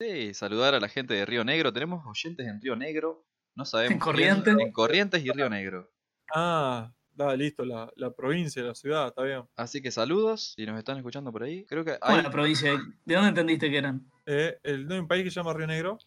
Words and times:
Sí, 0.00 0.32
saludar 0.32 0.74
a 0.74 0.80
la 0.80 0.88
gente 0.88 1.12
de 1.12 1.26
Río 1.26 1.44
Negro. 1.44 1.74
Tenemos 1.74 2.06
oyentes 2.06 2.46
en 2.46 2.58
Río 2.62 2.74
Negro. 2.74 3.26
No 3.54 3.66
sabemos. 3.66 3.92
En 3.92 3.98
Corrientes. 3.98 4.56
En 4.58 4.72
Corrientes 4.72 5.22
y 5.22 5.30
Río 5.30 5.50
Negro. 5.50 5.90
Ah, 6.34 6.90
da, 7.12 7.36
listo, 7.36 7.66
la, 7.66 7.92
la 7.96 8.10
provincia, 8.10 8.62
la 8.62 8.74
ciudad, 8.74 9.08
está 9.08 9.22
bien. 9.24 9.42
Así 9.56 9.82
que 9.82 9.90
saludos 9.90 10.54
si 10.56 10.64
nos 10.64 10.78
están 10.78 10.96
escuchando 10.96 11.30
por 11.30 11.42
ahí. 11.42 11.66
Creo 11.66 11.84
que 11.84 11.98
¿Cómo 11.98 12.16
hay... 12.16 12.22
la 12.22 12.30
provincia? 12.30 12.72
¿De 13.04 13.14
dónde 13.14 13.28
entendiste 13.28 13.70
que 13.70 13.76
eran? 13.76 14.10
Eh, 14.24 14.58
el, 14.62 14.86
¿No 14.88 14.94
hay 14.94 15.00
un 15.00 15.08
país 15.08 15.22
que 15.22 15.30
se 15.30 15.34
llama 15.34 15.52
Río 15.52 15.66
Negro? 15.66 15.98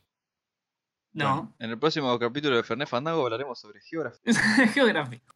No. 1.11 1.53
En 1.59 1.69
el 1.69 1.77
próximo 1.77 2.17
capítulo 2.17 2.55
de 2.55 2.63
Fernet 2.63 2.87
Fandango 2.87 3.21
hablaremos 3.21 3.59
sobre 3.59 3.79
geografía. 3.81 4.23
Geográfico. 4.73 5.35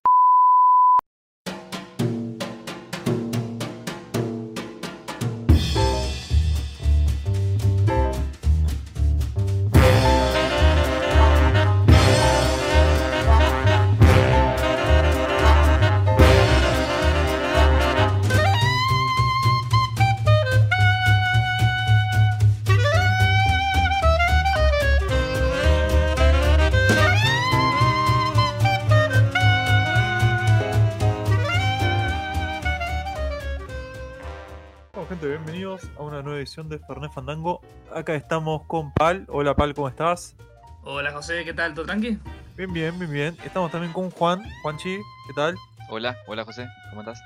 Edición 36.48 36.70
de 36.70 36.80
Fernet 36.80 37.12
Fandango. 37.12 37.60
Acá 37.94 38.16
estamos 38.16 38.64
con 38.68 38.94
Pal. 38.94 39.26
Hola 39.28 39.54
Pal, 39.54 39.74
¿cómo 39.74 39.90
estás? 39.90 40.34
Hola 40.84 41.12
José, 41.12 41.44
¿qué 41.44 41.54
tal? 41.54 41.74
¿Todo 41.74 41.86
tranqui? 41.86 42.18
Bien, 42.56 42.72
bien, 42.72 42.98
bien, 42.98 43.12
bien. 43.12 43.38
Estamos 43.44 43.70
también 43.70 43.92
con 43.92 44.10
Juan. 44.12 44.42
Juanchi, 44.64 44.96
¿qué 44.96 45.34
tal? 45.36 45.56
Hola, 45.90 46.16
hola 46.26 46.46
José, 46.46 46.66
¿cómo 46.90 47.02
estás? 47.02 47.22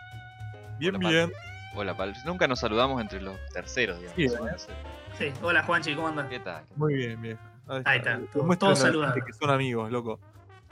Bien, 0.80 0.96
Hola, 0.96 1.04
Pal. 1.04 1.14
bien. 1.14 1.34
Hola, 1.76 1.96
Pal. 1.96 2.16
Nunca 2.26 2.48
nos 2.48 2.60
saludamos 2.62 3.00
entre 3.00 3.22
los 3.22 3.36
terceros, 3.54 4.00
digamos. 4.02 4.64
Sí, 4.64 4.74
Sí. 5.20 5.34
Hola 5.44 5.62
Juanchi, 5.64 5.94
¿cómo 5.96 6.08
andas? 6.08 6.28
¿Qué 6.28 6.40
tal? 6.40 6.64
Muy 6.76 6.96
bien, 6.96 7.22
bien. 7.22 7.38
Ahí 7.86 8.00
está, 8.00 8.18
Lo 8.18 8.58
todos- 8.58 8.80
saludados. 8.80 9.24
que 9.24 9.34
son 9.34 9.52
amigos, 9.52 9.92
loco. 9.92 10.20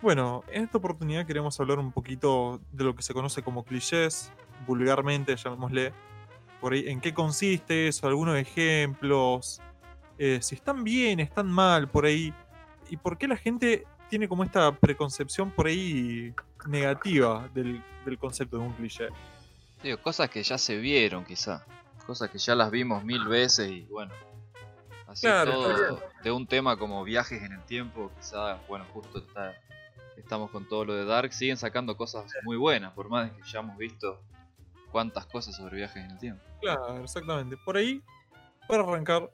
Bueno, 0.01 0.43
en 0.47 0.63
esta 0.63 0.79
oportunidad 0.79 1.25
queremos 1.27 1.59
hablar 1.59 1.77
un 1.77 1.91
poquito 1.91 2.59
de 2.71 2.83
lo 2.83 2.95
que 2.95 3.03
se 3.03 3.13
conoce 3.13 3.43
como 3.43 3.63
clichés, 3.63 4.31
vulgarmente, 4.65 5.35
llamémosle. 5.35 5.93
Por 6.61 6.73
ahí, 6.73 6.85
en 6.87 6.99
qué 6.99 7.13
consiste 7.13 7.87
eso, 7.87 8.07
algunos 8.07 8.37
ejemplos, 8.37 9.61
eh, 10.17 10.39
si 10.41 10.55
están 10.55 10.83
bien, 10.83 11.19
están 11.19 11.47
mal, 11.47 11.87
por 11.87 12.05
ahí. 12.05 12.33
Y 12.89 12.97
por 12.97 13.17
qué 13.17 13.27
la 13.27 13.37
gente 13.37 13.85
tiene 14.09 14.27
como 14.27 14.43
esta 14.43 14.71
preconcepción 14.75 15.51
por 15.51 15.67
ahí 15.67 16.33
negativa 16.67 17.49
del, 17.53 17.81
del 18.05 18.17
concepto 18.17 18.57
de 18.57 18.63
un 18.63 18.73
cliché. 18.73 19.09
Digo, 19.81 19.97
cosas 20.01 20.29
que 20.29 20.43
ya 20.43 20.57
se 20.57 20.77
vieron, 20.77 21.23
quizá. 21.23 21.65
Cosas 22.05 22.29
que 22.29 22.37
ya 22.37 22.55
las 22.55 22.71
vimos 22.71 23.03
mil 23.03 23.25
veces 23.27 23.71
y 23.71 23.81
bueno. 23.83 24.11
Así 25.07 25.25
Claro, 25.25 25.53
todo 25.53 25.99
de 26.23 26.31
un 26.31 26.45
tema 26.45 26.77
como 26.77 27.03
viajes 27.03 27.41
en 27.41 27.53
el 27.53 27.63
tiempo, 27.63 28.11
quizá, 28.17 28.55
bueno, 28.67 28.85
justo 28.93 29.19
está, 29.19 29.55
estamos 30.17 30.51
con 30.51 30.67
todo 30.67 30.85
lo 30.85 30.93
de 30.93 31.05
Dark, 31.05 31.33
siguen 31.33 31.57
sacando 31.57 31.97
cosas 31.97 32.25
muy 32.43 32.57
buenas, 32.57 32.93
por 32.93 33.09
más 33.09 33.31
de 33.31 33.37
que 33.37 33.49
ya 33.49 33.59
hemos 33.59 33.77
visto 33.77 34.21
cuántas 34.91 35.25
cosas 35.25 35.55
sobre 35.55 35.77
viajes 35.77 36.03
en 36.03 36.11
el 36.11 36.17
tiempo. 36.17 36.43
Claro, 36.61 37.03
exactamente. 37.03 37.57
Por 37.57 37.77
ahí, 37.77 38.01
para 38.67 38.83
arrancar, 38.83 39.29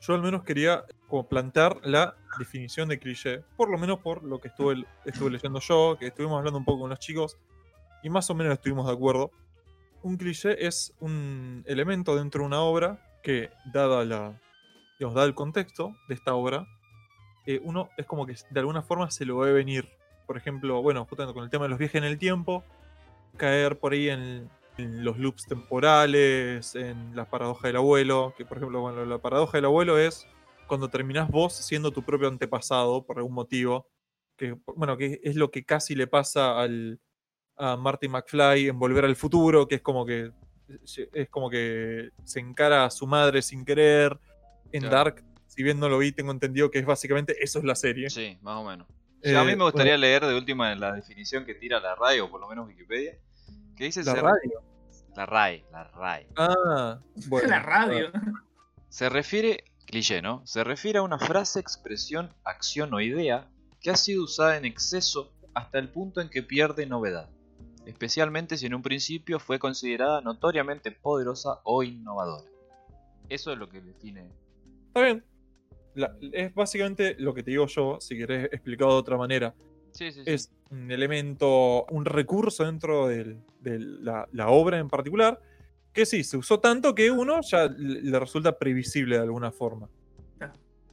yo 0.00 0.14
al 0.14 0.22
menos 0.22 0.44
quería 0.44 0.84
como 1.08 1.26
plantear 1.26 1.80
la 1.82 2.14
definición 2.38 2.88
de 2.88 2.98
cliché, 2.98 3.40
por 3.56 3.70
lo 3.70 3.78
menos 3.78 3.98
por 4.00 4.22
lo 4.22 4.40
que 4.40 4.48
estuve, 4.48 4.84
estuve 5.04 5.30
leyendo 5.30 5.60
yo, 5.60 5.96
que 5.98 6.08
estuvimos 6.08 6.38
hablando 6.38 6.58
un 6.58 6.64
poco 6.64 6.80
con 6.80 6.90
los 6.90 6.98
chicos, 6.98 7.36
y 8.02 8.10
más 8.10 8.28
o 8.30 8.34
menos 8.34 8.52
estuvimos 8.52 8.86
de 8.86 8.92
acuerdo. 8.92 9.30
Un 10.02 10.16
cliché 10.16 10.66
es 10.66 10.94
un 11.00 11.64
elemento 11.66 12.14
dentro 12.14 12.42
de 12.42 12.46
una 12.46 12.60
obra 12.60 13.02
que, 13.22 13.50
dada 13.72 14.04
la, 14.04 14.40
digamos, 14.98 15.14
dado 15.14 15.26
el 15.26 15.34
contexto 15.34 15.96
de 16.08 16.14
esta 16.14 16.34
obra, 16.34 16.66
eh, 17.46 17.60
uno 17.64 17.88
es 17.96 18.06
como 18.06 18.26
que 18.26 18.34
de 18.50 18.60
alguna 18.60 18.82
forma 18.82 19.10
se 19.10 19.24
lo 19.24 19.38
ve 19.38 19.52
venir. 19.52 19.88
Por 20.26 20.36
ejemplo, 20.36 20.82
bueno, 20.82 21.06
justamente 21.06 21.34
con 21.34 21.44
el 21.44 21.50
tema 21.50 21.64
de 21.64 21.70
los 21.70 21.78
viajes 21.78 21.96
en 21.96 22.04
el 22.04 22.18
tiempo, 22.18 22.62
caer 23.38 23.78
por 23.78 23.92
ahí 23.92 24.10
en, 24.10 24.50
los 24.78 25.18
loops 25.18 25.46
temporales, 25.46 26.74
en 26.74 27.14
la 27.14 27.28
paradoja 27.28 27.68
del 27.68 27.76
abuelo, 27.76 28.34
que 28.36 28.44
por 28.44 28.58
ejemplo, 28.58 28.80
bueno, 28.80 29.04
la 29.04 29.18
paradoja 29.18 29.58
del 29.58 29.66
abuelo 29.66 29.98
es 29.98 30.26
cuando 30.66 30.88
terminás 30.88 31.28
vos 31.30 31.54
siendo 31.54 31.90
tu 31.90 32.02
propio 32.02 32.28
antepasado 32.28 33.04
por 33.04 33.18
algún 33.18 33.34
motivo, 33.34 33.88
que 34.36 34.56
bueno, 34.76 34.96
que 34.96 35.20
es 35.22 35.34
lo 35.34 35.50
que 35.50 35.64
casi 35.64 35.94
le 35.94 36.06
pasa 36.06 36.60
al, 36.60 37.00
a 37.56 37.76
Marty 37.76 38.08
McFly 38.08 38.68
en 38.68 38.78
Volver 38.78 39.04
al 39.04 39.16
Futuro, 39.16 39.66
que 39.66 39.76
es 39.76 39.82
como 39.82 40.06
que 40.06 40.30
es 41.12 41.28
como 41.30 41.48
que 41.48 42.10
se 42.24 42.40
encara 42.40 42.84
a 42.84 42.90
su 42.90 43.06
madre 43.06 43.42
sin 43.42 43.64
querer. 43.64 44.18
En 44.70 44.82
Claro. 44.82 44.96
Dark, 44.96 45.24
si 45.46 45.62
bien 45.62 45.80
no 45.80 45.88
lo 45.88 45.96
vi, 45.98 46.12
tengo 46.12 46.30
entendido 46.30 46.70
que 46.70 46.78
es 46.78 46.84
básicamente 46.84 47.34
eso 47.42 47.58
es 47.58 47.64
la 47.64 47.74
serie. 47.74 48.10
Sí, 48.10 48.38
más 48.42 48.56
o 48.56 48.64
menos. 48.64 48.86
Eh, 49.22 49.34
a 49.34 49.42
mí 49.44 49.56
me 49.56 49.64
gustaría 49.64 49.94
bueno, 49.94 50.02
leer 50.02 50.26
de 50.26 50.36
última 50.36 50.74
la 50.74 50.92
definición 50.92 51.44
que 51.44 51.54
tira 51.54 51.80
la 51.80 51.94
RAE, 51.96 52.20
o 52.20 52.30
por 52.30 52.40
lo 52.40 52.48
menos 52.48 52.68
Wikipedia, 52.68 53.18
que 53.74 53.84
dice 53.84 54.04
la 54.04 54.14
radio. 54.14 54.62
La 55.18 55.26
RAE, 55.26 55.64
la 55.72 55.82
RAE. 55.84 56.26
Ah, 56.36 57.00
bueno. 57.26 57.48
la 57.48 57.58
radio. 57.60 58.10
Se 58.88 59.08
refiere, 59.08 59.64
cliché, 59.84 60.22
¿no? 60.22 60.46
Se 60.46 60.62
refiere 60.62 61.00
a 61.00 61.02
una 61.02 61.18
frase, 61.18 61.58
expresión, 61.58 62.32
acción 62.44 62.94
o 62.94 63.00
idea 63.00 63.48
que 63.80 63.90
ha 63.90 63.96
sido 63.96 64.22
usada 64.22 64.56
en 64.56 64.64
exceso 64.64 65.32
hasta 65.54 65.80
el 65.80 65.88
punto 65.88 66.20
en 66.20 66.28
que 66.30 66.44
pierde 66.44 66.86
novedad, 66.86 67.28
especialmente 67.84 68.56
si 68.56 68.66
en 68.66 68.74
un 68.74 68.82
principio 68.82 69.40
fue 69.40 69.58
considerada 69.58 70.20
notoriamente 70.20 70.92
poderosa 70.92 71.58
o 71.64 71.82
innovadora. 71.82 72.48
Eso 73.28 73.50
es 73.52 73.58
lo 73.58 73.68
que 73.68 73.80
define. 73.80 74.30
Está 74.86 75.02
bien. 75.02 75.24
La- 75.94 76.14
es 76.32 76.54
básicamente 76.54 77.16
lo 77.18 77.34
que 77.34 77.42
te 77.42 77.50
digo 77.50 77.66
yo, 77.66 77.98
si 78.00 78.16
querés 78.16 78.44
explicado 78.52 78.92
de 78.92 78.98
otra 78.98 79.16
manera. 79.16 79.52
Sí, 79.98 80.12
sí, 80.12 80.22
sí. 80.24 80.30
Es 80.30 80.52
un 80.70 80.92
elemento, 80.92 81.84
un 81.90 82.04
recurso 82.04 82.64
dentro 82.64 83.08
del- 83.08 83.40
de 83.58 83.80
la, 83.80 84.28
la 84.30 84.48
obra 84.48 84.78
en 84.78 84.88
particular, 84.88 85.40
que 85.92 86.06
sí, 86.06 86.22
se 86.22 86.36
usó 86.36 86.60
tanto 86.60 86.94
que 86.94 87.10
uno 87.10 87.40
ya 87.42 87.66
le 87.66 88.16
resulta 88.20 88.56
previsible 88.56 89.16
de 89.16 89.22
alguna 89.22 89.50
forma. 89.50 89.90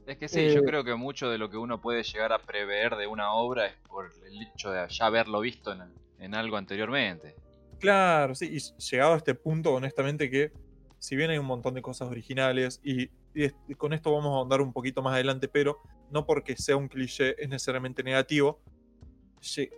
Es 0.08 0.18
que 0.18 0.28
sí, 0.28 0.50
yo 0.50 0.60
Eh, 0.62 0.64
creo 0.66 0.84
que 0.84 0.96
mucho 0.96 1.30
de 1.30 1.38
lo 1.38 1.52
que 1.52 1.58
uno 1.58 1.80
puede 1.82 2.02
llegar 2.02 2.34
a 2.34 2.40
prever 2.40 2.96
de 2.96 3.06
una 3.06 3.34
obra 3.34 3.68
es 3.68 3.74
por 3.88 4.12
el 4.28 4.42
hecho 4.42 4.72
de 4.72 4.88
ya 4.90 5.06
haberlo 5.06 5.40
visto 5.40 5.72
en, 5.72 5.82
en 6.20 6.34
algo 6.34 6.58
anteriormente. 6.58 7.36
Claro, 7.80 8.34
sí, 8.34 8.56
y 8.58 8.60
llegado 8.90 9.14
a 9.14 9.18
este 9.18 9.36
punto, 9.36 9.74
honestamente, 9.74 10.32
que 10.32 10.52
si 11.00 11.16
bien 11.16 11.30
hay 11.30 11.38
un 11.38 11.46
montón 11.46 11.76
de 11.76 11.82
cosas 11.84 12.08
originales, 12.10 12.80
y, 12.84 13.04
y 13.36 13.44
es- 13.44 13.56
y 13.68 13.76
con 13.76 13.94
esto 13.94 14.12
vamos 14.12 14.32
a 14.34 14.38
ahondar 14.38 14.62
un 14.62 14.74
poquito 14.74 15.04
más 15.04 15.14
adelante, 15.14 15.48
pero 15.48 15.78
no 16.10 16.26
porque 16.26 16.56
sea 16.56 16.76
un 16.78 16.88
cliché 16.88 17.36
es 17.42 17.50
necesariamente 17.50 18.02
negativo. 18.04 18.62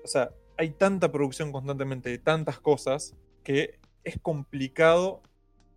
O 0.03 0.07
sea, 0.07 0.31
hay 0.57 0.71
tanta 0.71 1.11
producción 1.11 1.51
constantemente 1.51 2.09
de 2.09 2.17
tantas 2.17 2.59
cosas 2.59 3.15
que 3.43 3.79
es 4.03 4.17
complicado 4.21 5.21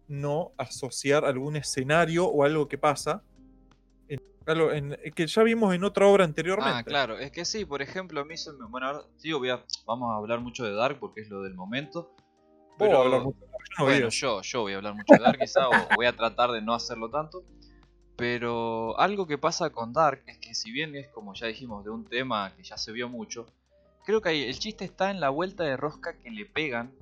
no 0.09 0.53
asociar 0.57 1.25
algún 1.25 1.57
escenario 1.57 2.27
o 2.27 2.45
algo 2.45 2.67
que 2.69 2.79
pasa 2.79 3.23
en- 4.09 4.21
algo 4.47 4.73
en- 4.73 4.97
que 5.15 5.27
ya 5.27 5.43
vimos 5.43 5.75
en 5.75 5.85
otra 5.85 6.07
obra 6.07 6.25
anteriormente. 6.25 6.81
Ah, 6.81 6.83
claro, 6.85 7.19
es 7.19 7.31
que 7.31 7.45
sí, 7.45 7.65
por 7.65 7.83
ejemplo, 7.83 8.21
a 8.21 8.25
mí 8.25 8.37
se 8.37 8.53
me... 8.53 8.67
Bueno, 8.67 8.87
ahora 8.89 9.03
sí, 9.17 9.33
voy 9.33 9.51
a- 9.51 9.65
vamos 9.87 10.13
a 10.13 10.17
hablar 10.17 10.41
mucho 10.41 10.65
de 10.65 10.73
Dark 10.73 10.99
porque 10.99 11.21
es 11.21 11.29
lo 11.29 11.43
del 11.43 11.55
momento. 11.55 12.15
Pero, 12.79 13.21
mucho, 13.25 13.39
no 13.79 13.85
bueno, 13.85 14.09
yo, 14.09 14.41
yo 14.43 14.63
voy 14.63 14.73
a 14.73 14.77
hablar 14.77 14.95
mucho 14.95 15.15
de 15.15 15.21
Dark 15.21 15.39
quizá, 15.39 15.69
o 15.69 15.95
voy 15.95 16.07
a 16.07 16.17
tratar 16.17 16.51
de 16.53 16.63
no 16.63 16.73
hacerlo 16.75 17.11
tanto. 17.11 17.45
Pero 18.17 18.99
algo 18.99 19.27
que 19.27 19.39
pasa 19.39 19.71
con 19.71 19.93
Dark 19.93 20.23
es 20.27 20.39
que 20.39 20.55
si 20.55 20.71
bien 20.73 20.95
es 20.97 21.09
como 21.09 21.35
ya 21.35 21.47
dijimos 21.47 21.85
de 21.85 21.91
un 21.91 22.05
tema 22.05 22.53
que 22.57 22.63
ya 22.63 22.77
se 22.77 22.93
vio 22.93 23.09
mucho, 23.09 23.47
creo 24.05 24.21
que 24.21 24.31
ahí 24.31 24.43
el 24.45 24.59
chiste 24.59 24.85
está 24.85 25.11
en 25.11 25.21
la 25.21 25.31
vuelta 25.31 25.65
de 25.65 25.77
rosca 25.77 26.19
que 26.19 26.31
le 26.31 26.47
pegan 26.47 26.93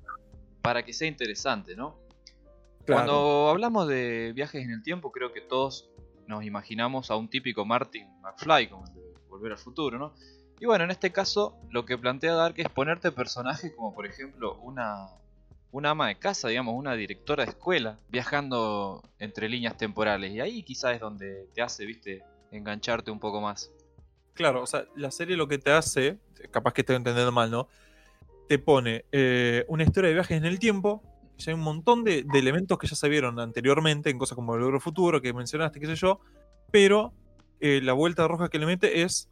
para 0.62 0.84
que 0.84 0.92
sea 0.92 1.08
interesante, 1.08 1.76
¿no? 1.76 1.96
Claro. 2.84 3.04
Cuando 3.04 3.48
hablamos 3.48 3.88
de 3.88 4.32
viajes 4.34 4.64
en 4.64 4.70
el 4.70 4.82
tiempo, 4.82 5.12
creo 5.12 5.32
que 5.32 5.40
todos 5.40 5.90
nos 6.26 6.44
imaginamos 6.44 7.10
a 7.10 7.16
un 7.16 7.28
típico 7.28 7.64
Martin 7.64 8.06
McFly, 8.20 8.68
como 8.68 8.84
el 8.86 8.94
de 8.94 9.14
Volver 9.28 9.52
al 9.52 9.58
Futuro, 9.58 9.98
¿no? 9.98 10.14
Y 10.60 10.66
bueno, 10.66 10.84
en 10.84 10.90
este 10.90 11.12
caso, 11.12 11.56
lo 11.70 11.84
que 11.84 11.96
plantea 11.96 12.34
Dark 12.34 12.54
es 12.58 12.68
ponerte 12.68 13.12
personajes 13.12 13.72
como, 13.76 13.94
por 13.94 14.06
ejemplo, 14.06 14.58
una, 14.60 15.08
una 15.70 15.90
ama 15.90 16.08
de 16.08 16.16
casa, 16.16 16.48
digamos, 16.48 16.74
una 16.74 16.94
directora 16.94 17.44
de 17.44 17.50
escuela, 17.50 17.98
viajando 18.08 19.02
entre 19.18 19.48
líneas 19.48 19.76
temporales. 19.76 20.32
Y 20.32 20.40
ahí 20.40 20.62
quizás 20.62 20.94
es 20.94 21.00
donde 21.00 21.48
te 21.54 21.62
hace, 21.62 21.86
viste, 21.86 22.24
engancharte 22.50 23.10
un 23.10 23.20
poco 23.20 23.40
más. 23.40 23.70
Claro, 24.38 24.62
o 24.62 24.66
sea, 24.68 24.84
la 24.94 25.10
serie 25.10 25.36
lo 25.36 25.48
que 25.48 25.58
te 25.58 25.72
hace, 25.72 26.16
capaz 26.52 26.72
que 26.72 26.82
estoy 26.82 26.94
entendiendo 26.94 27.32
mal, 27.32 27.50
¿no? 27.50 27.66
Te 28.48 28.60
pone 28.60 29.04
eh, 29.10 29.64
una 29.66 29.82
historia 29.82 30.10
de 30.10 30.14
viajes 30.14 30.36
en 30.36 30.44
el 30.44 30.60
tiempo, 30.60 31.02
y 31.36 31.50
hay 31.50 31.54
un 31.54 31.60
montón 31.60 32.04
de, 32.04 32.24
elementos 32.32 32.78
que 32.78 32.86
ya 32.86 32.94
se 32.94 33.08
vieron 33.08 33.40
anteriormente, 33.40 34.10
en 34.10 34.16
cosas 34.16 34.36
como 34.36 34.54
el 34.54 34.60
Logro 34.60 34.78
Futuro, 34.78 35.20
que 35.20 35.32
mencionaste, 35.32 35.80
qué 35.80 35.86
sé 35.86 35.96
yo, 35.96 36.20
pero 36.70 37.12
eh, 37.58 37.80
la 37.82 37.94
vuelta 37.94 38.28
roja 38.28 38.48
que 38.48 38.60
le 38.60 38.66
mete 38.66 39.02
es 39.02 39.28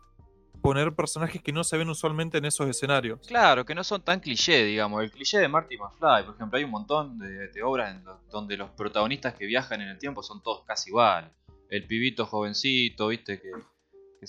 poner 0.60 0.92
personajes 0.92 1.40
que 1.40 1.52
no 1.52 1.62
se 1.62 1.76
ven 1.76 1.88
usualmente 1.88 2.38
en 2.38 2.44
esos 2.44 2.68
escenarios. 2.68 3.20
Claro, 3.28 3.64
que 3.64 3.76
no 3.76 3.84
son 3.84 4.02
tan 4.02 4.18
cliché, 4.18 4.64
digamos. 4.64 5.04
El 5.04 5.12
cliché 5.12 5.38
de 5.38 5.46
Marty 5.46 5.76
McFly, 5.78 6.24
por 6.24 6.34
ejemplo, 6.34 6.58
hay 6.58 6.64
un 6.64 6.72
montón 6.72 7.16
de, 7.20 7.62
obras 7.62 7.96
donde 8.32 8.56
los 8.56 8.70
protagonistas 8.70 9.34
que 9.34 9.46
viajan 9.46 9.82
en 9.82 9.88
el 9.90 9.98
tiempo 9.98 10.24
son 10.24 10.42
todos 10.42 10.64
casi 10.66 10.90
iguales. 10.90 11.30
El 11.70 11.86
pibito 11.86 12.26
jovencito, 12.26 13.06
viste, 13.06 13.40
que, 13.40 13.52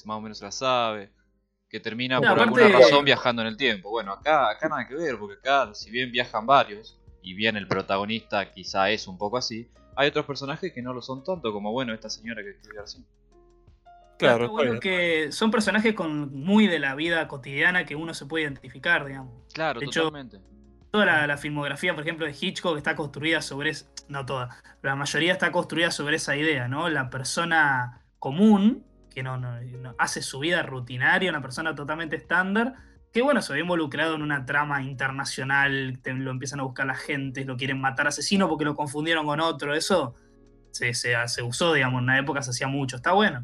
que 0.03 0.07
más 0.07 0.17
o 0.17 0.21
menos 0.21 0.41
la 0.41 0.51
sabe, 0.51 1.11
que 1.69 1.79
termina 1.79 2.15
No, 2.15 2.21
por 2.21 2.39
aparte- 2.39 2.63
alguna 2.63 2.79
razón 2.79 3.05
viajando 3.05 3.41
en 3.41 3.47
el 3.49 3.57
tiempo. 3.57 3.89
Bueno, 3.89 4.13
acá, 4.13 4.49
acá 4.49 4.69
nada 4.69 4.87
que 4.87 4.95
ver, 4.95 5.17
porque 5.19 5.35
acá, 5.35 5.73
si 5.73 5.91
bien 5.91 6.11
viajan 6.11 6.45
varios, 6.45 6.99
y 7.21 7.33
bien 7.33 7.57
el 7.57 7.67
protagonista 7.67 8.53
quizá 8.53 8.89
es 8.89 9.07
un 9.07 9.17
poco 9.17 9.37
así, 9.37 9.69
hay 9.95 10.07
otros 10.09 10.25
personajes 10.25 10.71
que 10.71 10.81
no 10.81 10.93
lo 10.93 11.01
son 11.01 11.23
tanto, 11.23 11.51
como 11.51 11.71
bueno, 11.71 11.93
esta 11.93 12.09
señora 12.09 12.41
que 12.43 12.51
escribió 12.51 12.81
recién. 12.81 13.05
Claro, 14.17 14.49
bueno 14.49 14.71
bien. 14.71 14.79
que 14.79 15.31
son 15.31 15.51
personajes 15.51 15.93
con 15.93 16.33
muy 16.33 16.65
de 16.67 16.79
la 16.79 16.95
vida 16.95 17.27
cotidiana 17.27 17.85
que 17.85 17.95
uno 17.95 18.13
se 18.15 18.25
puede 18.25 18.45
identificar, 18.45 19.05
digamos. 19.05 19.43
Claro, 19.53 19.79
De 19.79 19.85
hecho, 19.85 20.03
totalmente. 20.05 20.39
Toda 20.89 21.05
la, 21.05 21.27
la 21.27 21.37
filmografía, 21.37 21.93
por 21.93 22.01
ejemplo, 22.01 22.25
de 22.25 22.35
Hitchcock 22.39 22.77
está 22.77 22.95
construida 22.95 23.41
sobre 23.41 23.71
es- 23.71 23.91
no 24.07 24.25
toda, 24.25 24.49
pero 24.81 24.93
la 24.93 24.95
mayoría 24.95 25.33
está 25.33 25.51
construida 25.51 25.91
sobre 25.91 26.15
esa 26.15 26.35
idea, 26.35 26.67
¿no? 26.67 26.89
La 26.89 27.09
persona 27.11 28.05
común, 28.17 28.85
que 29.17 29.23
no, 29.23 29.35
no- 29.35 29.59
no- 29.59 29.95
hace 29.97 30.21
su 30.21 30.37
vida 30.37 30.61
rutinaria, 30.61 31.31
una 31.31 31.41
persona 31.41 31.73
totalmente 31.73 32.15
estándar, 32.15 32.75
que 33.11 33.23
bueno, 33.23 33.41
se 33.41 33.51
ve 33.51 33.61
involucrado 33.61 34.13
en 34.13 34.21
una 34.21 34.45
trama 34.45 34.83
internacional, 34.83 35.97
te- 36.03 36.13
lo 36.13 36.29
empiezan 36.29 36.59
a 36.59 36.63
buscar 36.63 36.85
la 36.85 36.93
gente, 36.93 37.43
lo 37.43 37.57
quieren 37.57 37.81
matar 37.81 38.05
asesino 38.05 38.47
porque 38.47 38.63
lo 38.63 38.75
confundieron 38.75 39.25
con 39.25 39.39
otro, 39.39 39.73
eso 39.73 40.13
se, 40.69 40.93
se, 40.93 41.15
se 41.27 41.41
usó, 41.41 41.73
digamos, 41.73 41.97
en 41.97 42.03
una 42.03 42.19
época 42.19 42.43
se 42.43 42.51
hacía 42.51 42.67
mucho, 42.67 42.97
está 42.97 43.13
bueno. 43.13 43.43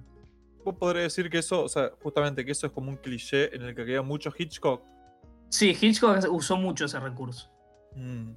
Vos 0.64 0.76
podrías 0.76 1.06
decir 1.06 1.28
que 1.32 1.40
eso, 1.40 1.64
o 1.64 1.68
sea, 1.68 1.90
justamente 2.04 2.46
que 2.46 2.52
eso 2.52 2.68
es 2.68 2.72
como 2.72 2.92
un 2.92 2.98
cliché 2.98 3.56
en 3.56 3.64
el 3.64 3.74
que 3.74 3.84
queda 3.84 4.04
mucho 4.04 4.32
Hitchcock. 4.38 4.84
Sí, 5.50 5.76
Hitchcock 5.82 6.20
usó 6.30 6.56
mucho 6.56 6.86
ese 6.86 7.00
recurso. 7.00 7.50
Mm, 7.96 8.30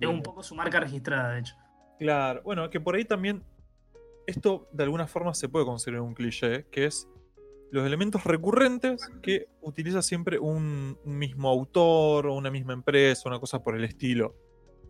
Es 0.00 0.08
un 0.08 0.22
poco 0.22 0.44
su 0.44 0.54
marca 0.54 0.78
registrada, 0.78 1.32
de 1.32 1.40
hecho. 1.40 1.56
Claro, 1.98 2.40
bueno, 2.44 2.70
que 2.70 2.78
por 2.78 2.94
ahí 2.94 3.04
también 3.04 3.42
esto 4.26 4.68
de 4.72 4.84
alguna 4.84 5.06
forma 5.06 5.34
se 5.34 5.48
puede 5.48 5.64
considerar 5.64 6.02
un 6.02 6.14
cliché, 6.14 6.66
que 6.70 6.86
es 6.86 7.08
los 7.70 7.84
elementos 7.84 8.24
recurrentes 8.24 9.10
que 9.20 9.48
utiliza 9.60 10.00
siempre 10.00 10.38
un, 10.38 10.96
mismo 11.04 11.48
autor 11.48 12.26
o 12.28 12.34
una 12.34 12.50
misma 12.50 12.72
empresa, 12.72 13.28
una 13.28 13.40
cosa 13.40 13.62
por 13.62 13.76
el 13.76 13.84
estilo. 13.84 14.36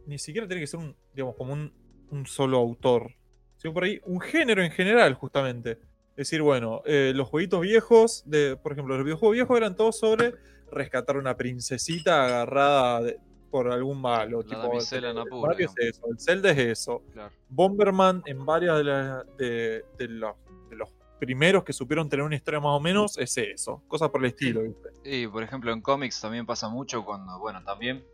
Ni 0.06 0.18
siquiera 0.18 0.46
tiene 0.46 0.60
que 0.60 0.66
ser 0.66 0.80
un, 0.80 0.94
digamos, 1.14 1.34
como 1.36 1.54
un, 1.54 1.72
un 2.10 2.26
solo 2.26 2.58
autor, 2.58 3.14
sino 3.56 3.72
por 3.72 3.84
ahí 3.84 4.00
un 4.04 4.20
género 4.20 4.62
en 4.62 4.70
general, 4.70 5.14
justamente. 5.14 5.78
Es 6.10 6.28
decir, 6.28 6.42
bueno, 6.42 6.82
eh, 6.84 7.12
los 7.14 7.28
jueguitos 7.28 7.62
viejos, 7.62 8.22
de, 8.26 8.56
por 8.56 8.72
ejemplo, 8.72 8.96
los 8.96 9.04
videojuegos 9.04 9.34
viejos 9.34 9.56
eran 9.56 9.76
todos 9.76 9.98
sobre 9.98 10.34
rescatar 10.70 11.16
una 11.16 11.36
princesita 11.36 12.26
agarrada 12.26 13.02
de- 13.02 13.18
por 13.54 13.70
algún 13.70 14.00
malo. 14.00 14.42
La 14.42 14.48
tipo, 14.48 14.72
el 14.96 15.40
Mario 15.46 15.68
es 15.78 15.94
eso, 15.96 16.06
el 16.10 16.18
Zelda 16.18 16.50
es 16.50 16.58
eso. 16.58 17.02
Claro. 17.12 17.32
Bomberman 17.48 18.20
en 18.26 18.44
varias 18.44 18.78
de, 18.78 18.84
las- 18.84 19.36
de, 19.36 19.84
de 19.96 20.08
los, 20.08 20.34
de 20.70 20.74
los 20.76 20.88
primeros 21.20 21.62
que 21.62 21.72
supieron 21.72 22.08
tener 22.08 22.24
una 22.26 22.34
historia 22.34 22.58
más 22.58 22.72
o 22.72 22.80
menos 22.80 23.16
es 23.16 23.36
eso, 23.38 23.80
cosas 23.86 24.10
por 24.10 24.22
el 24.22 24.26
estilo, 24.30 24.62
¿viste? 24.62 24.88
Y 25.04 25.28
por 25.28 25.44
ejemplo 25.44 25.72
en 25.72 25.80
cómics 25.80 26.20
también 26.20 26.44
pasa 26.46 26.68
mucho 26.68 27.04
cuando, 27.04 27.38
bueno, 27.38 27.62
también, 27.62 28.04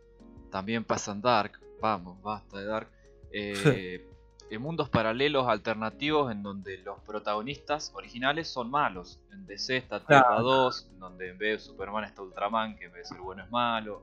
también 0.50 0.84
pasa 0.84 1.12
en 1.12 1.22
Dark, 1.22 1.52
vamos, 1.80 2.20
basta 2.20 2.58
de 2.58 2.66
Dark, 2.66 2.88
eh, 3.32 4.06
en 4.50 4.60
mundos 4.60 4.90
paralelos 4.90 5.48
alternativos 5.48 6.30
en 6.32 6.42
donde 6.42 6.76
los 6.78 7.00
protagonistas 7.00 7.92
originales 7.94 8.46
son 8.48 8.70
malos. 8.70 9.18
En 9.32 9.46
DC 9.46 9.76
está 9.78 10.04
Tierra 10.04 10.26
Claro. 10.26 10.42
2, 10.42 10.88
en 10.92 10.98
donde 10.98 11.28
en 11.30 11.38
vez 11.38 11.52
de 11.62 11.70
Superman 11.70 12.04
está 12.04 12.20
Ultraman, 12.20 12.76
que 12.76 12.84
en 12.86 12.92
vez 12.92 13.04
de 13.08 13.14
ser 13.14 13.20
bueno 13.22 13.42
es 13.44 13.50
malo. 13.50 14.02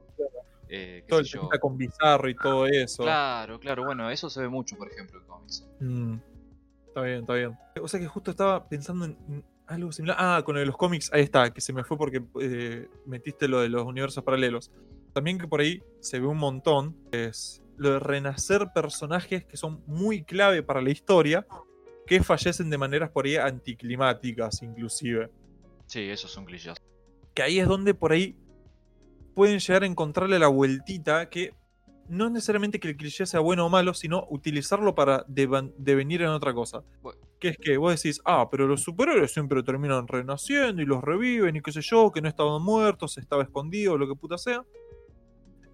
Eh, 0.69 1.03
Todo 1.07 1.19
el 1.19 1.29
temita 1.31 1.59
con 1.59 1.77
Bizarro 1.77 2.29
y 2.29 2.35
todo 2.35 2.65
eso. 2.67 3.03
Claro, 3.03 3.59
claro, 3.59 3.85
bueno, 3.85 4.09
eso 4.09 4.29
se 4.29 4.41
ve 4.41 4.49
mucho, 4.49 4.75
por 4.77 4.91
ejemplo, 4.91 5.19
en 5.19 5.25
cómics. 5.27 5.67
Mm, 5.79 6.15
Está 6.87 7.01
bien, 7.01 7.19
está 7.19 7.33
bien. 7.35 7.57
O 7.81 7.87
sea 7.87 7.99
que 7.99 8.07
justo 8.07 8.31
estaba 8.31 8.67
pensando 8.67 9.05
en, 9.05 9.17
en 9.29 9.45
algo 9.67 9.91
similar. 9.91 10.17
Ah, 10.19 10.41
con 10.43 10.55
lo 10.55 10.59
de 10.59 10.65
los 10.65 10.75
cómics, 10.77 11.11
ahí 11.13 11.21
está, 11.21 11.53
que 11.53 11.61
se 11.61 11.71
me 11.73 11.83
fue 11.83 11.95
porque 11.97 12.23
eh, 12.41 12.89
metiste 13.05 13.47
lo 13.47 13.59
de 13.61 13.69
los 13.69 13.83
universos 13.83 14.23
paralelos. 14.23 14.71
También 15.13 15.37
que 15.37 15.47
por 15.47 15.61
ahí 15.61 15.81
se 15.99 16.19
ve 16.19 16.25
un 16.27 16.37
montón, 16.37 16.95
es 17.11 17.61
lo 17.77 17.91
de 17.91 17.99
renacer 17.99 18.67
personajes 18.73 19.45
que 19.45 19.57
son 19.57 19.83
muy 19.85 20.23
clave 20.23 20.63
para 20.63 20.81
la 20.81 20.89
historia, 20.89 21.45
que 22.07 22.23
fallecen 22.23 22.69
de 22.71 22.77
maneras 22.79 23.11
por 23.11 23.25
ahí 23.25 23.35
anticlimáticas 23.35 24.61
inclusive. 24.63 25.29
Sí, 25.85 26.01
eso 26.09 26.27
es 26.27 26.35
un 26.37 26.45
cliché. 26.45 26.73
que 27.35 27.43
ahí 27.43 27.59
es 27.59 27.67
donde 27.67 27.93
por 27.93 28.11
ahí 28.11 28.35
pueden 29.37 29.59
llegar 29.59 29.83
a 29.83 29.85
encontrarle 29.85 30.39
la 30.39 30.47
vueltita 30.47 31.29
que 31.29 31.53
no 32.09 32.25
es 32.25 32.31
necesariamente 32.31 32.79
que 32.79 32.87
el 32.87 32.97
cliché 32.97 33.27
sea 33.27 33.39
bueno 33.39 33.67
o 33.67 33.69
malo, 33.69 33.93
sino 33.93 34.25
utilizarlo 34.31 34.95
para 34.95 35.23
devenir 35.27 36.23
en 36.23 36.29
otra 36.29 36.55
cosa. 36.55 36.81
Que 37.39 37.49
es 37.49 37.57
que 37.59 37.77
vos 37.77 37.93
decís, 37.95 38.19
ah, 38.25 38.47
pero 38.49 38.65
los 38.65 38.81
superhéroes 38.81 39.31
siempre 39.31 39.61
terminan 39.61 40.07
renaciendo 40.07 40.81
y 40.81 40.85
los 40.85 41.03
reviven 41.03 41.55
y 41.55 41.61
qué 41.61 41.71
sé 41.71 41.81
yo, 41.81 42.11
que 42.11 42.19
no 42.19 42.27
estaban 42.29 42.63
muertos, 42.63 43.19
estaba 43.19 43.43
escondido, 43.43 43.95
lo 43.95 44.07
que 44.07 44.15
puta 44.15 44.39
sea. 44.39 44.63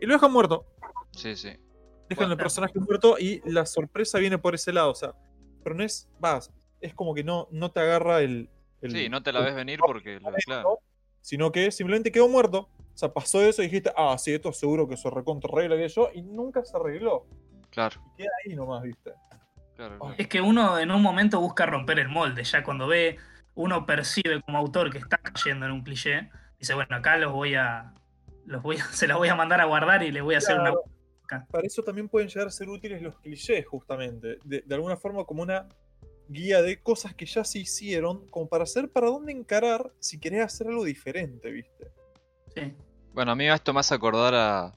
Y 0.02 0.06
lo 0.08 0.14
dejan 0.16 0.34
muerto. 0.34 0.66
Sí, 1.12 1.34
sí. 1.38 1.50
Dejan 2.10 2.18
Bueno. 2.18 2.34
el 2.34 2.38
personaje 2.40 2.78
muerto 2.82 3.16
y 3.18 3.42
la 3.50 3.66
sorpresa 3.66 4.20
viene 4.20 4.38
por 4.38 4.56
ese 4.56 4.74
lado. 4.74 4.92
O 4.92 4.96
sea, 4.96 5.14
pero 5.64 5.74
no 5.74 5.84
es, 5.86 6.10
vas, 6.20 6.52
es 6.82 6.94
como 6.94 7.14
que 7.14 7.24
no, 7.24 7.48
no 7.52 7.72
te 7.72 7.80
agarra 7.80 8.20
el, 8.22 8.50
el- 8.82 8.92
Sí, 8.92 9.08
no 9.08 9.24
te 9.24 9.32
la 9.32 9.40
el 9.40 9.46
ves 9.46 9.56
venir 9.56 9.80
porque, 9.80 10.20
lo- 10.20 10.32
claro. 10.46 10.80
sino 11.22 11.54
que 11.54 11.72
simplemente 11.72 12.12
quedó 12.12 12.28
muerto. 12.28 12.68
O 12.94 12.98
sea, 12.98 13.12
pasó 13.12 13.42
eso 13.42 13.62
y 13.62 13.66
dijiste, 13.66 13.92
ah, 13.98 14.16
sí, 14.18 14.34
esto 14.34 14.54
seguro 14.54 14.88
que 14.88 14.98
se 14.98 15.10
recontra 15.10 15.50
arregla 15.52 15.78
que 15.78 15.88
yo, 15.90 16.10
y 16.14 16.22
nunca 16.22 16.64
se 16.64 16.78
arregló. 16.78 17.26
Claro, 17.70 18.00
Y 18.14 18.24
queda 18.24 18.32
ahí 18.46 18.56
nomás, 18.56 18.84
¿viste? 18.84 19.14
claro. 19.76 19.94
Ay. 19.94 20.00
claro. 20.00 20.16
Es 20.18 20.28
que 20.28 20.42
uno 20.42 20.78
en 20.78 20.92
un 20.92 21.02
momento 21.02 21.40
busca 21.40 21.66
romper 21.66 22.00
el 22.00 22.10
molde, 22.10 22.44
ya 22.44 22.64
cuando 22.64 22.88
ve, 22.88 23.18
uno 23.56 23.86
percibe 23.86 24.42
como 24.44 24.60
autor 24.60 24.92
que 24.92 25.00
está 25.00 25.18
cayendo 25.18 25.66
en 25.66 25.72
un 25.72 25.84
cliché, 25.84 26.30
dice, 26.60 26.76
bueno, 26.76 26.96
acá 26.96 27.18
los 27.18 27.34
voy 27.34 27.56
a, 27.56 27.94
los 28.46 28.62
voy 28.62 28.78
a, 28.78 28.86
se 28.92 29.08
los 29.08 29.18
voy 29.18 29.30
a 29.30 29.36
mandar 29.36 29.60
a 29.62 29.66
guardar 29.66 30.04
y 30.04 30.12
les 30.12 30.24
voy 30.24 30.36
a 30.36 30.40
hacer 30.40 30.60
una... 30.60 30.74
Para 31.50 31.66
eso 31.66 31.82
también 31.82 32.10
pueden 32.10 32.28
llegar 32.28 32.48
a 32.48 32.52
ser 32.52 32.70
útiles 32.70 33.02
los 33.02 33.18
clichés, 33.18 33.66
justamente. 33.66 34.38
De, 34.44 34.62
de 34.62 34.76
alguna 34.76 34.98
forma, 34.98 35.24
como 35.24 35.42
una 35.42 35.68
guía 36.28 36.62
de 36.62 36.80
cosas 36.82 37.16
que 37.16 37.26
ya 37.26 37.44
se 37.44 37.58
hicieron, 37.58 38.28
como 38.28 38.48
para 38.48 38.68
saber 38.68 38.92
para 38.92 39.08
dónde 39.08 39.32
encarar 39.32 39.92
si 40.00 40.20
querés 40.20 40.46
hacer 40.46 40.68
algo 40.68 40.84
diferente, 40.84 41.50
¿viste? 41.50 41.92
Sí. 42.56 42.74
Bueno, 43.14 43.32
a 43.32 43.36
mí 43.36 43.48
esto 43.50 43.74
me 43.74 43.80
hace 43.80 43.94
acordar 43.96 44.34
a, 44.36 44.76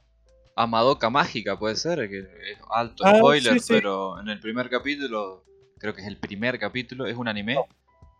a 0.57 0.67
Madoka 0.67 1.09
Mágica, 1.11 1.59
puede 1.59 1.77
ser, 1.77 2.09
que 2.09 2.19
es 2.21 2.59
alto 2.71 3.05
Ah, 3.07 3.17
spoiler, 3.17 3.55
sí, 3.55 3.61
sí. 3.61 3.73
pero 3.73 4.21
en 4.21 4.29
el 4.29 4.41
primer 4.41 4.69
capítulo, 4.69 5.45
creo 5.79 5.95
que 5.95 6.03
es 6.03 6.07
el 6.07 6.19
primer 6.19 6.59
capítulo, 6.59 7.07
es 7.07 7.17
un 7.17 7.29
anime. 7.29 7.57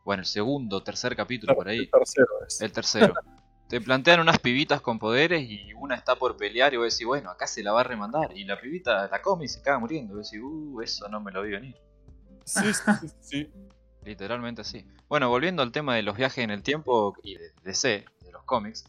Bueno, 0.05 0.21
el 0.23 0.27
segundo, 0.27 0.83
tercer 0.83 1.17
capítulo 1.17 1.55
por 1.55 1.69
ahí, 1.69 1.81
El 1.81 1.91
tercero 1.91 2.29
es. 2.47 2.61
el 2.61 2.73
tercero. 2.73 3.15
Te 3.69 3.81
plantean 3.81 4.21
unas 4.21 4.39
pibitas 4.39 4.81
con 4.81 5.01
poderes 5.01 5.43
y 5.43 5.73
una 5.75 5.97
está 5.97 6.15
por 6.15 6.37
pelear 6.37 6.73
y 6.73 6.77
vos 6.77 6.93
decís, 6.95 7.05
bueno, 7.05 7.31
acá 7.31 7.49
se 7.49 7.65
la 7.65 7.73
va 7.73 7.81
a 7.81 7.85
remandar. 7.85 8.31
Y 8.37 8.45
la 8.45 8.61
pibita 8.61 9.09
la 9.09 9.21
come 9.21 9.47
y 9.47 9.49
se 9.49 9.61
caga 9.61 9.81
muriendo. 9.81 10.15
Y 10.15 10.17
vos 10.19 10.31
decís, 10.31 10.45
uh, 10.45 10.81
eso 10.83 11.09
no 11.09 11.21
me 11.21 11.33
lo 11.33 11.43
vi 11.43 11.51
venir. 11.51 11.77
Sí, 12.45 12.61
sí, 12.73 12.83
sí, 13.01 13.09
sí. 13.21 13.51
Literalmente 14.05 14.61
así. 14.61 14.87
Bueno, 15.09 15.29
volviendo 15.31 15.65
al 15.65 15.73
tema 15.73 15.97
de 15.97 16.03
los 16.05 16.17
viajes 16.17 16.45
en 16.45 16.53
el 16.53 16.63
tiempo 16.63 17.17
y 17.25 17.35
de 17.35 17.51
DC, 17.65 18.05
de 18.21 18.31
los 18.31 18.45
cómics. 18.45 18.85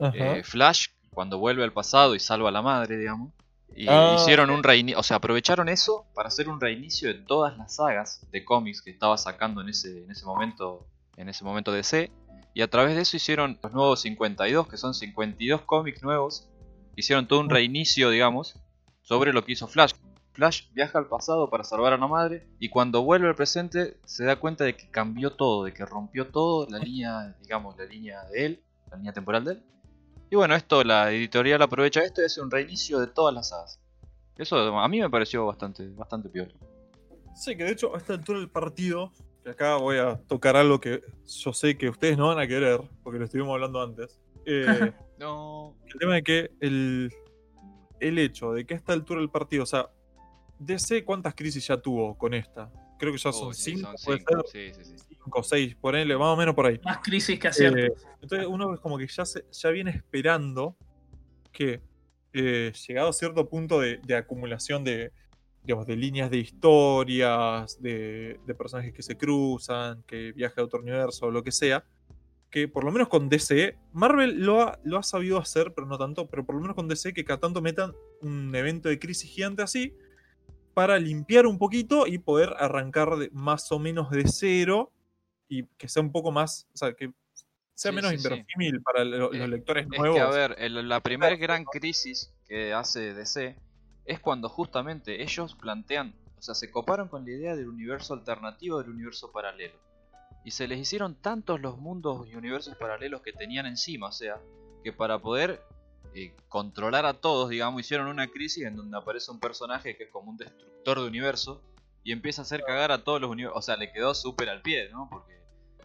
Eh, 0.00 0.42
Flash, 0.44 0.88
cuando 1.10 1.38
vuelve 1.38 1.62
al 1.64 1.72
pasado 1.72 2.14
y 2.14 2.20
salva 2.20 2.48
a 2.48 2.52
la 2.52 2.62
madre, 2.62 2.96
digamos. 2.96 3.32
Y 3.74 3.86
Ah, 3.88 4.14
hicieron 4.16 4.50
un 4.50 4.62
reinicio, 4.62 4.98
o 5.00 5.02
sea, 5.02 5.16
aprovecharon 5.16 5.68
eso 5.68 6.04
para 6.14 6.28
hacer 6.28 6.48
un 6.48 6.60
reinicio 6.60 7.08
de 7.08 7.14
todas 7.14 7.56
las 7.56 7.76
sagas 7.76 8.26
de 8.30 8.44
cómics 8.44 8.82
que 8.82 8.90
estaba 8.90 9.16
sacando 9.16 9.62
en 9.62 9.70
ese, 9.70 10.04
en 10.04 10.10
ese 10.10 10.26
momento, 10.26 10.86
en 11.16 11.28
ese 11.30 11.42
momento 11.44 11.72
DC. 11.72 12.10
Y 12.54 12.60
a 12.60 12.68
través 12.68 12.94
de 12.96 13.00
eso 13.02 13.16
hicieron 13.16 13.58
los 13.62 13.72
nuevos 13.72 14.00
52, 14.02 14.68
que 14.68 14.76
son 14.76 14.92
52 14.92 15.62
cómics 15.62 16.02
nuevos. 16.02 16.48
Hicieron 16.96 17.26
todo 17.26 17.40
un 17.40 17.50
Ah. 17.50 17.54
reinicio, 17.54 18.10
digamos, 18.10 18.58
sobre 19.00 19.32
lo 19.32 19.42
que 19.44 19.52
hizo 19.52 19.66
Flash. 19.68 19.92
Flash 20.34 20.64
viaja 20.72 20.98
al 20.98 21.06
pasado 21.06 21.48
para 21.48 21.64
salvar 21.64 21.92
a 21.94 21.98
la 21.98 22.06
madre 22.06 22.46
y 22.58 22.68
cuando 22.68 23.02
vuelve 23.02 23.28
al 23.28 23.34
presente 23.34 23.96
se 24.04 24.24
da 24.24 24.36
cuenta 24.36 24.64
de 24.64 24.76
que 24.76 24.90
cambió 24.90 25.32
todo, 25.32 25.64
de 25.64 25.72
que 25.72 25.84
rompió 25.86 26.26
todo, 26.28 26.66
la 26.70 26.78
línea, 26.78 27.36
digamos, 27.40 27.76
la 27.78 27.84
línea 27.86 28.22
de 28.24 28.46
él, 28.46 28.62
la 28.90 28.96
línea 28.98 29.12
temporal 29.14 29.44
de 29.44 29.52
él. 29.52 29.62
Y 30.32 30.34
bueno, 30.34 30.54
esto, 30.54 30.82
la 30.82 31.12
editorial 31.12 31.60
aprovecha 31.60 32.02
esto 32.02 32.22
y 32.22 32.24
hace 32.24 32.40
un 32.40 32.50
reinicio 32.50 32.98
de 32.98 33.06
todas 33.06 33.34
las 33.34 33.50
sagas. 33.50 33.78
Eso 34.38 34.56
a 34.78 34.88
mí 34.88 34.98
me 34.98 35.10
pareció 35.10 35.44
bastante, 35.44 35.86
bastante 35.90 36.30
piola. 36.30 36.54
Sí, 37.34 37.54
que 37.54 37.64
de 37.64 37.72
hecho 37.72 37.94
a 37.94 37.98
esta 37.98 38.14
altura 38.14 38.38
del 38.38 38.48
partido, 38.48 39.12
que 39.44 39.50
acá 39.50 39.76
voy 39.76 39.98
a 39.98 40.16
tocar 40.26 40.56
algo 40.56 40.80
que 40.80 41.02
yo 41.26 41.52
sé 41.52 41.76
que 41.76 41.90
ustedes 41.90 42.16
no 42.16 42.28
van 42.28 42.38
a 42.38 42.46
querer, 42.46 42.80
porque 43.02 43.18
lo 43.18 43.26
estuvimos 43.26 43.52
hablando 43.52 43.82
antes. 43.82 44.18
eh, 44.46 44.94
No. 45.18 45.76
el 45.86 45.98
tema 46.00 46.14
de 46.14 46.22
que 46.22 46.50
el, 46.60 47.12
el 48.00 48.18
hecho 48.18 48.54
de 48.54 48.64
que 48.64 48.72
a 48.72 48.78
esta 48.78 48.94
altura 48.94 49.20
del 49.20 49.28
partido, 49.28 49.64
o 49.64 49.66
sea, 49.66 49.90
DC 50.60 51.04
cuántas 51.04 51.34
crisis 51.34 51.66
ya 51.66 51.76
tuvo 51.76 52.16
con 52.16 52.32
esta. 52.32 52.72
Creo 53.02 53.12
que 53.12 53.18
ya 53.18 53.32
son 53.32 53.52
sí, 53.52 53.74
5, 53.76 53.80
son 53.80 53.96
puede 54.04 54.18
cinco, 54.18 54.44
ser 54.48 54.74
sí, 54.76 54.84
sí, 54.84 54.96
sí. 55.08 55.16
5 55.24 55.42
6, 55.42 55.74
ponele, 55.80 56.16
más 56.16 56.28
o 56.28 56.36
menos 56.36 56.54
por 56.54 56.66
ahí. 56.66 56.80
Más 56.84 56.98
crisis 56.98 57.36
que 57.36 57.48
acierto. 57.48 57.76
Eh, 57.78 57.92
entonces 58.22 58.46
uno 58.46 58.72
es 58.74 58.78
como 58.78 58.96
que 58.96 59.08
ya, 59.08 59.24
se- 59.24 59.44
ya 59.50 59.70
viene 59.70 59.90
esperando 59.90 60.76
que, 61.50 61.80
eh, 62.32 62.72
llegado 62.86 63.08
a 63.08 63.12
cierto 63.12 63.48
punto 63.48 63.80
de, 63.80 63.96
de 64.06 64.14
acumulación 64.14 64.84
de, 64.84 65.10
digamos, 65.64 65.84
de 65.88 65.96
líneas 65.96 66.30
de 66.30 66.38
historias, 66.38 67.82
de, 67.82 68.38
de 68.46 68.54
personajes 68.54 68.92
que 68.92 69.02
se 69.02 69.16
cruzan, 69.16 70.04
que 70.04 70.30
viaja 70.30 70.60
a 70.60 70.64
otro 70.64 70.78
universo 70.80 71.26
o 71.26 71.30
lo 71.32 71.42
que 71.42 71.50
sea, 71.50 71.84
que 72.50 72.68
por 72.68 72.84
lo 72.84 72.92
menos 72.92 73.08
con 73.08 73.28
DC, 73.28 73.76
Marvel 73.92 74.44
lo 74.44 74.62
ha, 74.62 74.78
lo 74.84 74.96
ha 74.98 75.02
sabido 75.02 75.38
hacer, 75.38 75.72
pero 75.74 75.88
no 75.88 75.98
tanto, 75.98 76.28
pero 76.28 76.46
por 76.46 76.54
lo 76.54 76.60
menos 76.60 76.76
con 76.76 76.86
DC 76.86 77.12
que 77.12 77.24
cada 77.24 77.40
tanto 77.40 77.60
metan 77.62 77.92
un 78.20 78.54
evento 78.54 78.88
de 78.88 78.98
crisis 79.00 79.28
gigante 79.28 79.62
así, 79.62 79.92
para 80.74 80.98
limpiar 80.98 81.46
un 81.46 81.58
poquito 81.58 82.06
y 82.06 82.18
poder 82.18 82.54
arrancar 82.58 83.16
de- 83.16 83.30
más 83.32 83.70
o 83.72 83.78
menos 83.78 84.10
de 84.10 84.24
cero 84.26 84.90
y 85.48 85.64
que 85.76 85.88
sea 85.88 86.02
un 86.02 86.12
poco 86.12 86.30
más, 86.32 86.66
o 86.74 86.76
sea, 86.76 86.92
que 86.94 87.12
sea 87.74 87.90
Sí, 87.90 87.96
menos 87.96 88.10
sí, 88.10 88.18
sí. 88.18 88.24
inverosímil 88.28 88.82
para 88.82 89.04
lo- 89.04 89.32
Eh, 89.32 89.38
los 89.38 89.48
lectores 89.48 89.86
Es 89.90 89.98
nuevos. 89.98 90.16
que, 90.16 90.22
a 90.22 90.28
ver, 90.28 90.56
el- 90.58 90.88
la 90.88 91.00
primera 91.00 91.36
gran 91.36 91.64
crisis 91.64 92.32
que 92.46 92.72
hace 92.72 93.14
DC 93.14 93.56
es 94.04 94.20
cuando 94.20 94.48
justamente 94.48 95.22
ellos 95.22 95.54
plantean, 95.54 96.14
o 96.38 96.42
sea, 96.42 96.54
se 96.54 96.70
coparon 96.70 97.08
con 97.08 97.24
la 97.24 97.30
idea 97.32 97.54
del 97.56 97.68
universo 97.68 98.14
alternativo, 98.14 98.78
del 98.80 98.90
universo 98.90 99.30
paralelo. 99.30 99.74
Y 100.44 100.50
se 100.50 100.66
les 100.66 100.80
hicieron 100.80 101.14
tantos 101.14 101.60
los 101.60 101.78
mundos 101.78 102.26
y 102.28 102.34
universos 102.34 102.76
paralelos 102.76 103.22
que 103.22 103.32
tenían 103.32 103.66
encima, 103.66 104.08
o 104.08 104.12
sea, 104.12 104.40
que 104.82 104.92
para 104.92 105.18
poder 105.20 105.62
eh, 106.14 106.34
controlar 106.48 107.06
a 107.06 107.14
todos, 107.14 107.48
digamos, 107.50 107.80
hicieron 107.80 108.06
una 108.08 108.28
crisis 108.28 108.64
en 108.64 108.76
donde 108.76 108.96
aparece 108.96 109.30
un 109.30 109.40
personaje 109.40 109.96
que 109.96 110.04
es 110.04 110.10
como 110.10 110.30
un 110.30 110.36
destructor 110.36 111.00
de 111.00 111.06
universo 111.06 111.62
y 112.04 112.12
empieza 112.12 112.42
a 112.42 112.44
hacer 112.44 112.62
cagar 112.64 112.92
a 112.92 113.02
todos 113.04 113.20
los 113.20 113.30
universos. 113.30 113.58
O 113.58 113.62
sea, 113.62 113.76
le 113.76 113.92
quedó 113.92 114.14
súper 114.14 114.48
al 114.48 114.60
pie, 114.62 114.88
¿no? 114.90 115.08
Porque 115.10 115.32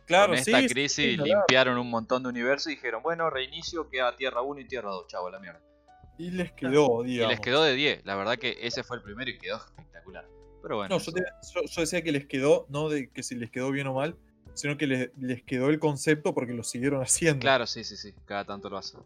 claro, 0.05 0.29
con 0.29 0.37
esta 0.37 0.59
sí, 0.61 0.67
crisis 0.67 0.91
sí, 0.95 1.17
limpiaron 1.17 1.77
un 1.77 1.89
montón 1.89 2.23
de 2.23 2.29
universos 2.29 2.71
y 2.71 2.75
dijeron, 2.75 3.01
bueno, 3.03 3.29
reinicio, 3.29 3.89
queda 3.89 4.15
Tierra 4.15 4.41
1 4.41 4.59
y 4.61 4.65
Tierra 4.67 4.89
2, 4.89 5.07
chavo, 5.07 5.29
la 5.29 5.39
mierda. 5.39 5.61
Y 6.17 6.31
les 6.31 6.51
quedó, 6.53 7.05
Y 7.05 7.09
digamos. 7.09 7.31
les 7.33 7.39
quedó 7.39 7.63
de 7.63 7.75
10, 7.75 8.05
la 8.05 8.15
verdad 8.15 8.37
que 8.37 8.57
ese 8.61 8.83
fue 8.83 8.97
el 8.97 9.03
primero 9.03 9.29
y 9.29 9.37
quedó 9.37 9.57
espectacular. 9.57 10.25
Pero 10.63 10.77
bueno, 10.77 10.95
No, 10.97 11.01
yo, 11.01 11.11
te- 11.13 11.21
yo- 11.21 11.61
yo 11.69 11.81
decía 11.81 12.01
que 12.03 12.11
les 12.11 12.25
quedó, 12.25 12.65
no 12.69 12.89
de 12.89 13.11
que 13.11 13.21
si 13.21 13.35
les 13.35 13.51
quedó 13.51 13.69
bien 13.71 13.85
o 13.87 13.93
mal, 13.93 14.17
sino 14.55 14.75
que 14.75 14.87
les, 14.87 15.11
les 15.17 15.43
quedó 15.43 15.69
el 15.69 15.79
concepto 15.79 16.33
porque 16.33 16.53
lo 16.53 16.63
siguieron 16.63 17.01
haciendo. 17.03 17.39
claro, 17.39 17.67
sí, 17.67 17.83
sí, 17.83 17.95
sí, 17.95 18.13
cada 18.25 18.43
tanto 18.43 18.67
lo 18.69 18.77
hace. 18.79 18.97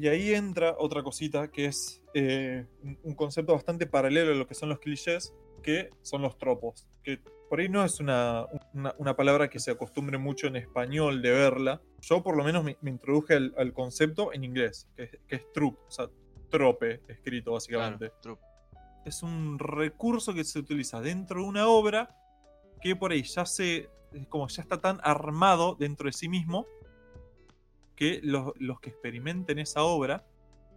Y 0.00 0.08
ahí 0.08 0.32
entra 0.34 0.76
otra 0.78 1.02
cosita 1.02 1.50
que 1.50 1.66
es 1.66 2.02
eh, 2.14 2.66
un- 3.04 3.14
concepto 3.14 3.52
bastante 3.52 3.86
paralelo 3.86 4.32
a 4.32 4.34
lo 4.34 4.46
que 4.46 4.54
son 4.54 4.68
los 4.70 4.78
clichés, 4.78 5.34
que 5.62 5.90
son 6.02 6.22
los 6.22 6.38
tropos. 6.38 6.88
Que 7.04 7.18
por 7.50 7.60
ahí 7.60 7.68
no 7.68 7.84
es 7.84 8.00
una, 8.00 8.46
una- 8.72 8.94
una 8.98 9.14
palabra 9.14 9.50
que 9.50 9.58
se 9.58 9.70
acostumbre 9.72 10.16
mucho 10.16 10.46
en 10.46 10.56
español 10.56 11.20
de 11.20 11.30
verla. 11.32 11.82
Yo 12.00 12.22
por 12.22 12.36
lo 12.36 12.44
menos 12.44 12.64
me, 12.64 12.78
me 12.80 12.90
introduje 12.90 13.34
al, 13.34 13.54
al 13.58 13.72
concepto 13.74 14.32
en 14.32 14.44
inglés, 14.44 14.88
que, 14.96 15.02
es- 15.02 15.18
que 15.28 15.36
es 15.36 15.44
o 15.56 15.90
sea, 15.90 16.08
trope 16.48 17.02
escrito 17.08 17.52
básicamente. 17.52 18.10
Claro, 18.22 18.38
es 19.04 19.22
un 19.22 19.58
recurso 19.58 20.32
que 20.34 20.44
se 20.44 20.58
utiliza 20.58 21.00
dentro 21.00 21.40
de 21.42 21.46
una 21.46 21.68
obra 21.68 22.16
que 22.80 22.96
por 22.96 23.12
ahí 23.12 23.22
ya 23.22 23.44
se. 23.44 23.90
como 24.30 24.48
ya 24.48 24.62
está 24.62 24.80
tan 24.80 24.98
armado 25.02 25.76
dentro 25.78 26.06
de 26.06 26.12
sí 26.12 26.28
mismo 26.28 26.66
que 28.00 28.18
los, 28.24 28.52
los 28.58 28.80
que 28.80 28.88
experimenten 28.88 29.58
esa 29.58 29.82
obra 29.82 30.24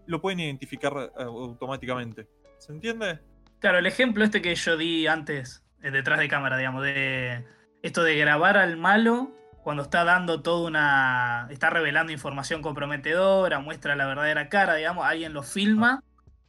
lo 0.08 0.20
pueden 0.22 0.42
identificar 0.42 0.94
eh, 1.18 1.24
automáticamente. 1.24 2.27
¿Se 2.58 2.74
entiende? 2.74 3.20
Claro, 3.60 3.77
el 3.80 3.86
ejemplo 3.86 4.25
este 4.25 4.42
que 4.42 4.53
yo 4.56 4.75
di 4.75 5.08
antes, 5.08 5.63
eh, 5.82 5.89
detrás 5.89 6.20
de 6.20 6.27
cámara, 6.27 6.58
digamos, 6.58 6.84
de 6.84 7.46
esto 7.82 8.03
de 8.03 8.18
grabar 8.18 8.58
al 8.58 8.75
malo 8.75 9.32
cuando 9.63 9.84
está 9.84 10.03
dando 10.03 10.42
toda 10.42 10.68
una. 10.68 11.48
está 11.50 11.70
revelando 11.70 12.12
información 12.12 12.62
comprometedora, 12.62 13.60
muestra 13.60 13.96
la 13.96 14.06
verdadera 14.06 14.50
cara, 14.50 14.75
digamos, 14.75 15.06
alguien 15.06 15.32
lo 15.32 15.44
filma 15.44 16.03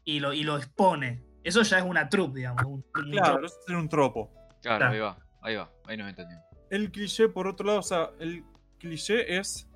y 0.05 0.19
lo, 0.19 0.33
y 0.33 0.43
lo 0.43 0.57
expone. 0.57 1.23
Eso 1.45 1.63
ya 1.63 1.79
es 1.79 1.85
una 1.85 2.09
troupe, 2.09 2.39
digamos. 2.41 2.65
un- 2.65 2.85
un 2.97 3.11
Claro, 3.13 3.47
eso 3.47 3.57
es 3.69 3.75
un 3.75 3.89
tropo. 3.89 4.33
Claro, 4.61 4.79
Claro. 4.79 4.93
ahí 4.93 4.99
va, 4.99 5.19
ahí 5.43 5.55
va, 5.55 5.71
ahí 5.87 5.97
nos 5.97 6.09
entendimos. 6.09 6.43
El 6.71 6.91
cliché, 6.91 7.29
por 7.29 7.47
otro 7.47 7.65
lado, 7.65 7.79
o 7.79 7.83
sea, 7.83 8.11
el 8.19 8.43
cliché 8.81 9.37
es 9.39 9.69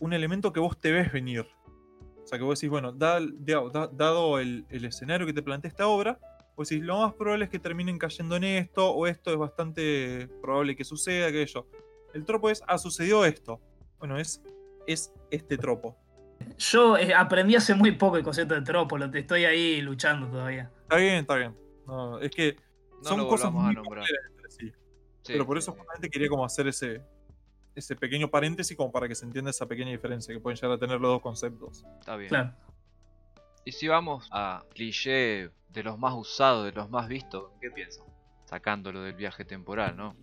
un 0.00 0.12
elemento 0.12 0.52
que 0.52 0.60
vos 0.60 0.78
te 0.80 0.90
ves 0.92 1.12
venir. 1.12 1.46
O 2.22 2.26
sea, 2.26 2.38
que 2.38 2.44
vos 2.44 2.58
decís, 2.58 2.70
bueno, 2.70 2.92
da- 2.92 3.20
da- 3.20 3.68
da- 3.72 3.90
dado 3.92 4.38
el, 4.38 4.64
el 4.68 4.84
escenario 4.84 5.26
que 5.26 5.32
te 5.32 5.42
plantea 5.42 5.68
esta 5.68 5.86
obra, 5.86 6.18
vos 6.56 6.68
decís, 6.68 6.84
lo 6.84 6.98
más 6.98 7.14
probable 7.14 7.44
es 7.46 7.50
que 7.50 7.58
terminen 7.58 7.98
cayendo 7.98 8.36
en 8.36 8.44
esto, 8.44 8.90
o 8.90 9.06
esto 9.06 9.30
es 9.30 9.36
bastante 9.36 10.28
probable 10.42 10.76
que 10.76 10.84
suceda, 10.84 11.28
aquello. 11.28 11.66
El 12.14 12.24
tropo 12.24 12.50
es, 12.50 12.62
ha 12.66 12.76
sucedido 12.78 13.24
esto. 13.24 13.60
Bueno, 13.98 14.18
es, 14.18 14.42
es 14.86 15.12
este 15.30 15.56
tropo. 15.58 15.96
Yo 16.58 16.96
eh, 16.96 17.12
aprendí 17.14 17.54
hace 17.54 17.74
muy 17.74 17.92
poco 17.92 18.16
el 18.16 18.22
concepto 18.24 18.54
de 18.54 18.62
tropo, 18.62 18.96
lo 18.98 19.06
estoy 19.06 19.44
ahí 19.44 19.80
luchando 19.82 20.26
todavía. 20.28 20.70
Está 20.82 20.96
bien, 20.96 21.14
está 21.16 21.36
bien. 21.36 21.56
No, 21.86 22.18
es 22.18 22.30
que 22.30 22.56
No 23.02 23.08
son 23.08 23.18
lo 23.18 23.28
cosas 23.28 23.52
volvamos 23.52 23.62
a 23.62 23.66
muy 23.66 23.74
nombrar. 23.76 24.04
sí. 24.48 24.72
Sí, 25.22 25.32
Pero 25.34 25.44
por 25.46 25.58
eso 25.58 25.72
justamente 25.72 26.08
quería 26.08 26.28
como 26.28 26.44
hacer 26.46 26.66
ese, 26.68 27.02
ese 27.74 27.96
pequeño 27.96 28.28
paréntesis 28.30 28.76
como 28.76 28.90
para 28.92 29.06
que 29.08 29.14
se 29.14 29.24
entienda 29.24 29.50
esa 29.50 29.66
pequeña 29.66 29.90
diferencia 29.90 30.34
que 30.34 30.40
pueden 30.40 30.56
llegar 30.56 30.72
a 30.72 30.78
tener 30.78 31.00
los 31.00 31.10
dos 31.12 31.22
conceptos. 31.22 31.84
Está 31.98 32.16
bien. 32.16 32.28
Claro. 32.28 32.52
Y 33.64 33.72
si 33.72 33.88
vamos 33.88 34.28
a 34.32 34.64
cliché 34.74 35.50
de 35.68 35.82
los 35.82 35.98
más 35.98 36.14
usados, 36.14 36.64
de 36.64 36.72
los 36.72 36.90
más 36.90 37.08
vistos, 37.08 37.52
¿qué 37.60 37.70
piensan? 37.70 38.04
Sacándolo 38.46 39.02
del 39.02 39.14
viaje 39.14 39.44
temporal, 39.44 39.96
¿no? 39.96 40.16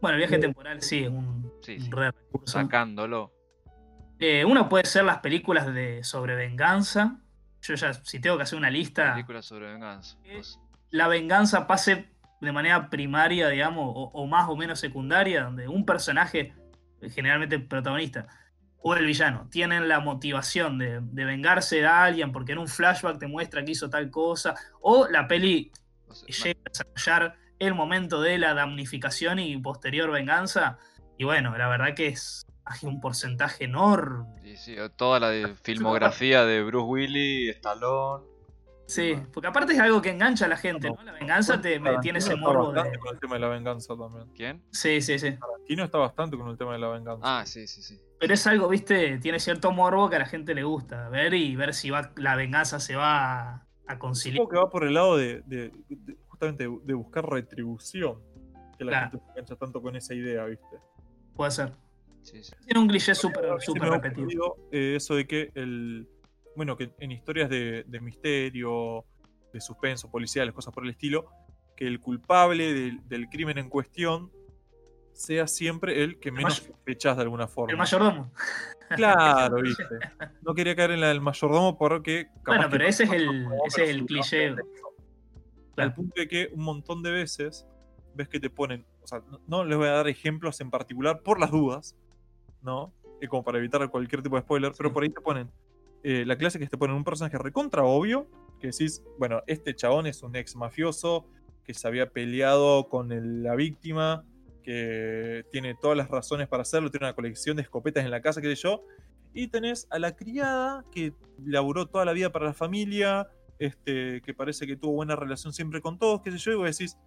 Bueno, 0.00 0.16
el 0.16 0.18
viaje 0.18 0.38
temporal 0.38 0.80
sí 0.82 1.04
es 1.04 1.08
un, 1.08 1.50
Sí, 1.62 1.76
un 1.76 1.82
sí. 1.84 1.90
re 1.90 2.10
recurso. 2.12 2.52
Sacándolo. 2.60 3.32
Eh, 4.18 4.44
uno 4.44 4.68
puede 4.68 4.84
ser 4.84 5.04
las 5.04 5.18
películas 5.18 5.72
de 5.74 6.04
sobre 6.04 6.36
venganza. 6.36 7.18
Yo 7.62 7.74
ya, 7.74 7.94
si 7.94 8.20
tengo 8.20 8.36
que 8.36 8.42
hacer 8.44 8.58
una 8.58 8.70
lista, 8.70 9.14
Película 9.14 9.42
sobre 9.42 9.72
venganza. 9.72 10.16
Eh, 10.24 10.34
Pues, 10.34 10.60
la 10.90 11.08
venganza 11.08 11.66
pase 11.66 12.10
de 12.44 12.52
manera 12.52 12.90
primaria, 12.90 13.48
digamos, 13.48 13.92
o, 13.94 14.10
o 14.12 14.26
más 14.26 14.48
o 14.48 14.56
menos 14.56 14.78
secundaria, 14.78 15.44
donde 15.44 15.66
un 15.68 15.84
personaje, 15.84 16.54
generalmente 17.10 17.56
el 17.56 17.66
protagonista, 17.66 18.26
o 18.86 18.94
el 18.94 19.06
villano, 19.06 19.48
tienen 19.50 19.88
la 19.88 20.00
motivación 20.00 20.78
de, 20.78 21.00
de 21.00 21.24
vengarse 21.24 21.76
de 21.76 21.86
alguien 21.86 22.32
porque 22.32 22.52
en 22.52 22.58
un 22.58 22.68
flashback 22.68 23.18
te 23.18 23.26
muestra 23.26 23.64
que 23.64 23.72
hizo 23.72 23.88
tal 23.88 24.10
cosa, 24.10 24.54
o 24.80 25.08
la 25.08 25.26
peli 25.26 25.72
no 26.06 26.14
sé, 26.14 26.26
llega 26.32 26.60
a 26.66 26.68
desarrollar 26.70 27.36
el 27.58 27.74
momento 27.74 28.20
de 28.20 28.36
la 28.38 28.52
damnificación 28.52 29.38
y 29.38 29.56
posterior 29.56 30.10
venganza. 30.10 30.76
Y 31.16 31.24
bueno, 31.24 31.56
la 31.56 31.68
verdad 31.68 31.94
que 31.94 32.08
es 32.08 32.46
hay 32.66 32.78
un 32.88 33.00
porcentaje 33.00 33.64
enorme. 33.64 34.26
Sí, 34.42 34.56
sí, 34.56 34.76
toda 34.96 35.20
la 35.20 35.30
de- 35.30 35.54
filmografía 35.62 36.44
de 36.44 36.62
Bruce 36.62 36.86
Willis, 36.86 37.56
Stallone. 37.56 38.24
Sí, 38.86 39.14
porque 39.32 39.46
aparte 39.46 39.72
es 39.72 39.78
algo 39.80 40.02
que 40.02 40.10
engancha 40.10 40.44
a 40.44 40.48
la 40.48 40.56
gente, 40.58 40.90
¿no? 40.90 41.02
La 41.02 41.12
venganza 41.12 41.58
te, 41.60 41.80
tiene 42.02 42.18
ese 42.18 42.30
Tarantino 42.30 42.34
está 42.34 42.36
morbo 42.36 42.68
de... 42.72 42.74
bastante 42.76 42.98
con 42.98 43.14
el 43.14 43.20
tema 43.20 43.34
de 43.34 43.40
la 43.40 43.48
venganza 43.48 43.96
también. 43.96 44.28
¿Quién? 44.34 44.62
Sí, 44.72 45.00
sí, 45.00 45.18
sí. 45.18 45.32
Tarantino 45.38 45.84
está 45.84 45.98
bastante 45.98 46.36
con 46.36 46.48
el 46.50 46.58
tema 46.58 46.72
de 46.74 46.78
la 46.80 46.88
venganza. 46.88 47.22
Ah, 47.40 47.46
sí, 47.46 47.66
sí, 47.66 47.82
sí. 47.82 47.98
Pero 48.20 48.34
es 48.34 48.46
algo, 48.46 48.68
viste, 48.68 49.18
tiene 49.18 49.38
cierto 49.40 49.72
morbo 49.72 50.10
que 50.10 50.16
a 50.16 50.18
la 50.18 50.26
gente 50.26 50.54
le 50.54 50.64
gusta 50.64 51.08
ver 51.08 51.32
y 51.34 51.56
ver 51.56 51.72
si 51.74 51.88
va, 51.90 52.12
la 52.16 52.36
venganza 52.36 52.78
se 52.78 52.94
va 52.94 53.52
a, 53.54 53.66
a 53.86 53.98
conciliar. 53.98 54.36
Supongo 54.42 54.50
que 54.50 54.58
va 54.64 54.70
por 54.70 54.84
el 54.84 54.94
lado 54.94 55.16
de, 55.16 55.42
de- 55.46 55.72
de- 55.88 56.16
justamente 56.26 56.64
de, 56.64 56.94
buscar 56.94 57.24
retribución. 57.28 58.20
Que 58.76 58.84
la 58.84 58.90
Claro. 58.90 59.10
gente 59.12 59.24
se 59.24 59.30
engancha 59.30 59.56
tanto 59.56 59.80
con 59.80 59.96
esa 59.96 60.14
idea, 60.14 60.44
¿viste? 60.44 60.76
Puede 61.34 61.50
ser. 61.52 61.72
sí, 62.22 62.42
sí. 62.44 62.52
Tiene 62.66 62.80
un 62.80 62.88
cliché 62.88 63.14
súper 63.14 63.46
ha 63.46 63.56
repetido. 63.56 64.22
ocurrido, 64.22 64.56
eh, 64.72 64.94
eso 64.96 65.14
de 65.14 65.26
que 65.26 65.50
el. 65.54 66.06
Bueno, 66.56 66.76
que 66.76 66.92
en 66.98 67.12
historias 67.12 67.48
de, 67.50 67.84
de 67.86 68.00
misterio, 68.00 69.04
de 69.52 69.60
suspenso, 69.60 70.10
policiales, 70.10 70.54
cosas 70.54 70.72
por 70.72 70.84
el 70.84 70.90
estilo, 70.90 71.26
que 71.76 71.86
el 71.86 72.00
culpable 72.00 72.72
del, 72.72 73.08
del 73.08 73.28
crimen 73.28 73.58
en 73.58 73.68
cuestión 73.68 74.30
sea 75.12 75.46
siempre 75.46 76.02
el 76.02 76.18
que 76.18 76.32
menos 76.32 76.56
sospechás 76.56 77.16
de 77.16 77.22
alguna 77.22 77.46
forma. 77.46 77.72
El 77.72 77.78
mayordomo. 77.78 78.32
Claro, 78.96 79.56
viste. 79.62 79.84
No 80.42 80.54
quería 80.54 80.74
caer 80.74 80.92
en 80.92 81.00
la 81.00 81.08
del 81.08 81.20
mayordomo 81.20 81.78
porque. 81.78 82.26
capaz 82.42 82.56
Bueno, 82.56 82.66
pero 82.70 82.84
no 82.84 82.90
ese 82.90 83.04
es 83.04 83.12
el, 83.12 83.46
ese 83.66 83.84
es 83.84 83.90
el 83.90 84.06
cliché. 84.06 84.48
Al 84.48 84.56
Claro. 85.74 85.94
punto 85.94 86.20
de 86.20 86.28
que 86.28 86.50
un 86.52 86.62
montón 86.62 87.02
de 87.02 87.10
veces 87.10 87.66
ves 88.14 88.28
que 88.28 88.38
te 88.38 88.48
ponen. 88.50 88.86
O 89.02 89.06
sea, 89.06 89.20
no, 89.28 89.40
no 89.46 89.64
les 89.64 89.76
voy 89.76 89.88
a 89.88 89.92
dar 89.92 90.08
ejemplos 90.08 90.60
en 90.60 90.70
particular 90.70 91.20
por 91.22 91.40
las 91.40 91.50
dudas, 91.50 91.96
¿no? 92.62 92.92
Eh, 93.20 93.26
como 93.28 93.42
para 93.42 93.58
evitar 93.58 93.88
cualquier 93.90 94.22
tipo 94.22 94.36
de 94.36 94.42
spoiler, 94.42 94.72
pero 94.76 94.92
por 94.92 95.02
ahí 95.02 95.10
te 95.10 95.20
ponen. 95.20 95.50
Eh, 96.04 96.26
la 96.26 96.36
clase 96.36 96.58
que 96.58 96.66
te 96.66 96.76
ponen 96.76 96.96
un 96.96 97.02
personaje 97.02 97.38
recontra 97.38 97.82
obvio, 97.82 98.28
que 98.60 98.66
decís, 98.66 99.02
bueno, 99.18 99.42
este 99.46 99.74
chabón 99.74 100.06
es 100.06 100.22
un 100.22 100.36
ex 100.36 100.54
mafioso 100.54 101.26
que 101.64 101.72
se 101.72 101.88
había 101.88 102.10
peleado 102.10 102.90
con 102.90 103.42
la 103.42 103.54
víctima, 103.54 104.22
que 104.62 105.46
tiene 105.50 105.74
todas 105.74 105.96
las 105.96 106.10
razones 106.10 106.46
para 106.46 106.60
hacerlo, 106.60 106.90
tiene 106.90 107.06
una 107.06 107.14
colección 107.14 107.56
de 107.56 107.62
escopetas 107.62 108.04
en 108.04 108.10
la 108.10 108.20
casa, 108.20 108.42
qué 108.42 108.54
sé 108.54 108.62
yo, 108.62 108.84
y 109.32 109.48
tenés 109.48 109.86
a 109.88 109.98
la 109.98 110.14
criada 110.14 110.84
que 110.92 111.14
laburó 111.42 111.86
toda 111.86 112.04
la 112.04 112.12
vida 112.12 112.30
para 112.30 112.44
la 112.44 112.54
familia, 112.54 113.26
este, 113.58 114.20
que 114.20 114.34
parece 114.34 114.66
que 114.66 114.76
tuvo 114.76 114.92
buena 114.92 115.16
relación 115.16 115.54
siempre 115.54 115.80
con 115.80 115.98
todos, 115.98 116.20
qué 116.20 116.30
sé 116.32 116.36
yo, 116.36 116.52
y 116.52 116.56
vos 116.56 116.66
decís, 116.66 116.98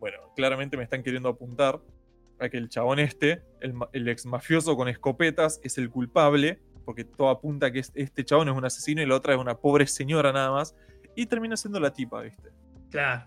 bueno, 0.00 0.18
claramente 0.36 0.76
me 0.76 0.82
están 0.82 1.02
queriendo 1.02 1.30
apuntar 1.30 1.80
a 2.38 2.50
que 2.50 2.58
el 2.58 2.68
chabón 2.68 2.98
este, 2.98 3.42
el 3.92 4.08
ex 4.08 4.26
mafioso 4.26 4.76
con 4.76 4.88
escopetas, 4.88 5.60
es 5.64 5.78
el 5.78 5.88
culpable, 5.88 6.60
porque 6.84 7.04
todo 7.04 7.28
apunta 7.30 7.66
a 7.66 7.70
que 7.72 7.80
es- 7.80 7.92
este 7.94 8.24
chabón 8.24 8.48
es 8.48 8.54
un 8.56 8.64
asesino 8.64 9.02
y 9.02 9.06
la 9.06 9.16
otra 9.16 9.34
es 9.34 9.40
una 9.40 9.56
pobre 9.56 9.86
señora 9.86 10.32
nada 10.32 10.50
más, 10.50 10.74
y 11.16 11.26
termina 11.26 11.56
siendo 11.56 11.80
la 11.80 11.92
tipa, 11.92 12.22
¿viste? 12.22 12.50
Claro. 12.90 13.26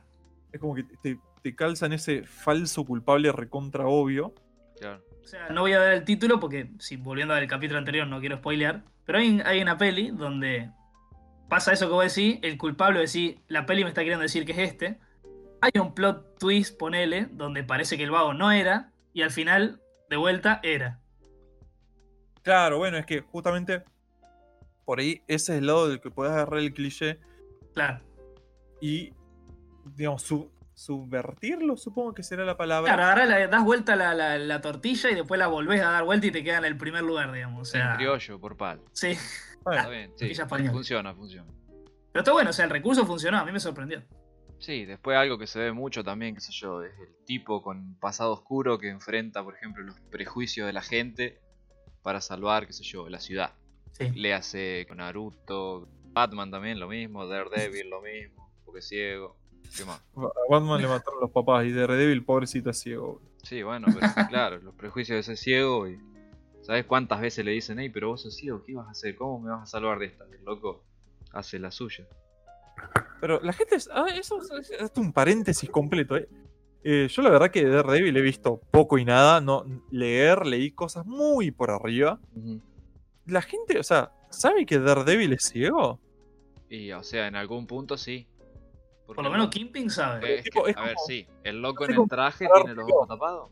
Es 0.52 0.60
como 0.60 0.76
que 0.76 0.84
te, 1.02 1.20
te 1.42 1.56
calzan 1.56 1.94
ese 1.94 2.24
falso 2.24 2.86
culpable 2.86 3.32
recontra 3.32 3.88
obvio. 3.88 4.34
Claro. 4.80 5.04
O 5.24 5.28
sea, 5.28 5.50
no 5.50 5.62
voy 5.62 5.74
a 5.74 5.80
dar 5.80 5.94
el 5.94 6.06
título 6.06 6.40
porque, 6.40 6.72
si 6.80 6.96
volviendo 6.96 7.34
al 7.34 7.48
capítulo 7.48 7.80
anterior, 7.80 8.08
no 8.08 8.20
quiero 8.20 8.38
spoilear. 8.38 8.84
Pero 9.06 9.20
hay, 9.20 9.42
hay 9.46 9.62
una 9.62 9.78
peli 9.78 10.12
donde 10.12 10.72
pasa 11.50 11.74
eso 11.74 11.88
que 11.88 11.94
vos 11.94 12.16
decís, 12.16 12.40
el 12.44 12.58
culpable 12.58 13.00
decís, 13.00 13.36
la 13.48 13.66
peli 13.66 13.84
me 13.84 13.90
está 13.90 14.02
queriendo 14.02 14.24
decir 14.24 14.46
que 14.46 14.54
es 14.54 14.60
este. 14.60 15.00
Hay 15.62 15.72
un 15.82 15.94
plot 15.94 16.38
twist, 16.40 16.78
ponele, 16.78 17.28
donde 17.32 17.64
parece 17.64 17.98
que 17.98 18.04
el 18.04 18.12
vago 18.12 18.34
no 18.34 18.52
era, 18.52 18.92
y 19.14 19.22
al 19.22 19.32
final, 19.32 19.82
de 20.10 20.16
vuelta, 20.16 20.60
era. 20.64 21.00
Claro, 22.48 22.78
bueno, 22.78 22.98
es 22.98 23.06
que 23.06 23.20
justamente 23.20 23.84
por 24.86 25.00
ahí 25.02 25.22
ese 25.28 25.52
es 25.52 25.60
el 25.60 25.68
lado 25.68 25.90
del 25.90 26.00
que 26.00 26.10
puedes 26.10 26.32
agarrar 26.32 26.60
el 26.62 26.74
cliché 26.74 27.20
Claro. 27.74 28.00
y, 28.80 29.12
digamos, 29.98 30.22
su- 30.22 30.50
subvertirlo, 30.74 31.76
supongo 31.76 32.14
que 32.14 32.24
será 32.24 32.46
la 32.46 32.56
palabra. 32.56 32.94
Claro, 32.94 33.04
agarrás, 33.04 33.28
la- 33.28 33.48
das 33.50 33.66
vuelta 33.66 33.98
la, 33.98 34.14
la- 34.14 34.38
la 34.38 34.62
tortilla 34.62 35.12
y 35.12 35.16
después 35.16 35.38
la 35.38 35.48
volvés 35.48 35.82
a 35.82 35.92
dar 35.92 36.06
vuelta 36.06 36.28
y 36.28 36.32
te 36.32 36.42
queda 36.42 36.60
en 36.60 36.64
el 36.66 36.78
primer 36.78 37.04
lugar, 37.04 37.34
digamos. 37.34 37.68
O 37.68 37.70
sea, 37.70 37.92
En 37.92 37.98
criollo, 37.98 38.40
por 38.40 38.56
pal. 38.56 38.80
sí. 38.94 39.18
Bueno, 39.66 39.82
Está 39.82 39.90
bien, 39.92 40.14
sí. 40.16 40.34
Funciona, 40.72 41.14
funciona. 41.14 41.52
Pero 42.14 42.22
está 42.22 42.32
bueno, 42.32 42.52
o 42.52 42.54
sea, 42.54 42.64
el 42.64 42.72
recurso 42.72 43.06
funcionó, 43.06 43.40
a 43.40 43.44
mí 43.44 43.52
me 43.52 43.60
sorprendió. 43.60 44.02
Sí, 44.60 44.86
después 44.86 45.18
algo 45.18 45.38
que 45.38 45.48
se 45.48 45.60
ve 45.60 45.74
mucho 45.74 46.02
también, 46.06 46.34
qué 46.36 46.40
sé 46.40 46.54
yo, 46.54 46.82
es 46.82 46.94
el 46.98 47.26
tipo 47.26 47.62
con 47.62 47.96
pasado 48.00 48.32
oscuro 48.32 48.80
que 48.80 48.88
enfrenta, 48.88 49.44
por 49.44 49.56
ejemplo, 49.56 49.84
los 49.84 50.00
prejuicios 50.10 50.66
de 50.66 50.72
la 50.72 50.82
gente 50.82 51.42
para 52.08 52.22
salvar, 52.22 52.66
qué 52.66 52.72
sé 52.72 52.86
yo, 52.86 53.10
la 53.10 53.20
ciudad. 53.20 53.52
Sí. 53.92 54.12
Le 54.12 54.34
hace 54.34 54.86
con 54.88 55.00
Naruto, 55.00 55.90
Batman 56.14 56.50
también 56.50 56.80
lo 56.80 56.88
mismo, 56.88 57.28
Daredevil 57.28 57.90
lo 57.90 58.02
mismo, 58.02 58.50
porque 58.64 58.80
es 58.80 58.88
ciego. 58.88 59.36
¿Qué 59.76 59.84
más? 59.84 60.02
a 60.16 60.30
Batman 60.50 60.82
le 60.82 60.88
mataron 60.88 61.20
los 61.20 61.32
papás 61.32 61.66
y 61.66 61.74
Daredevil, 61.74 62.24
pobrecita 62.24 62.72
ciego. 62.72 63.22
Sí, 63.44 63.62
bueno, 63.62 63.88
pero 63.94 64.08
claro, 64.30 64.58
los 64.60 64.74
prejuicios 64.76 65.18
de 65.18 65.24
ser 65.24 65.36
ciego 65.36 65.86
y... 65.86 66.00
¿Sabes 66.62 66.86
cuántas 66.86 67.20
veces 67.20 67.44
le 67.44 67.52
dicen, 67.52 67.78
hey, 67.78 67.90
pero 67.90 68.08
vos 68.08 68.22
sos 68.22 68.38
ciego, 68.38 68.64
¿qué 68.64 68.74
vas 68.74 68.88
a 68.88 68.92
hacer? 68.92 69.18
¿Cómo 69.18 69.42
me 69.42 69.50
vas 69.50 69.64
a 69.64 69.66
salvar 69.66 70.00
de 70.00 70.06
esta? 70.06 70.24
El 70.32 70.46
loco 70.46 70.86
hace 71.34 71.60
la 71.60 71.72
suya. 71.72 72.08
Pero 73.20 73.42
la 73.42 73.52
gente 73.52 73.76
es. 73.76 73.90
Ah, 73.92 74.06
eso 74.16 74.40
es, 74.58 74.72
es 74.72 74.92
un 74.96 75.12
paréntesis 75.12 75.70
completo, 75.70 76.16
¿eh? 76.16 76.30
Eh, 76.84 77.08
Yo 77.10 77.22
la 77.22 77.30
verdad 77.30 77.52
que 77.52 77.66
de 77.66 77.72
Daredevil 77.72 78.16
he 78.16 78.22
visto 78.22 78.62
poco 78.72 78.98
y 78.98 79.06
nada. 79.06 79.42
No, 79.42 79.66
leer, 79.92 80.46
leí 80.46 80.72
cosas 80.72 81.06
muy 81.06 81.52
por 81.52 81.72
arriba. 81.72 82.20
La 83.26 83.42
gente, 83.42 83.80
o 83.80 83.84
sea, 83.84 84.12
¿sabe 84.30 84.66
que 84.66 84.80
Daredevil 84.80 85.34
es 85.34 85.44
ciego? 85.44 86.00
Y, 86.70 86.92
o 86.92 87.04
sea, 87.04 87.28
en 87.28 87.36
algún 87.36 87.68
punto 87.68 87.98
sí. 87.98 88.28
Por 89.06 89.24
lo 89.24 89.30
menos 89.30 89.50
Kimping 89.50 89.90
sabe. 89.90 90.36
Es 90.36 90.44
que, 90.44 90.50
tipo, 90.50 90.68
es 90.68 90.76
a 90.76 90.84
ver, 90.84 90.96
sí, 91.06 91.26
el 91.44 91.62
loco 91.62 91.86
sé 91.86 91.94
en 91.94 92.02
el 92.02 92.10
traje 92.10 92.48
tiene 92.54 92.74
los 92.74 92.92
ojos 92.92 93.08
tapados. 93.08 93.52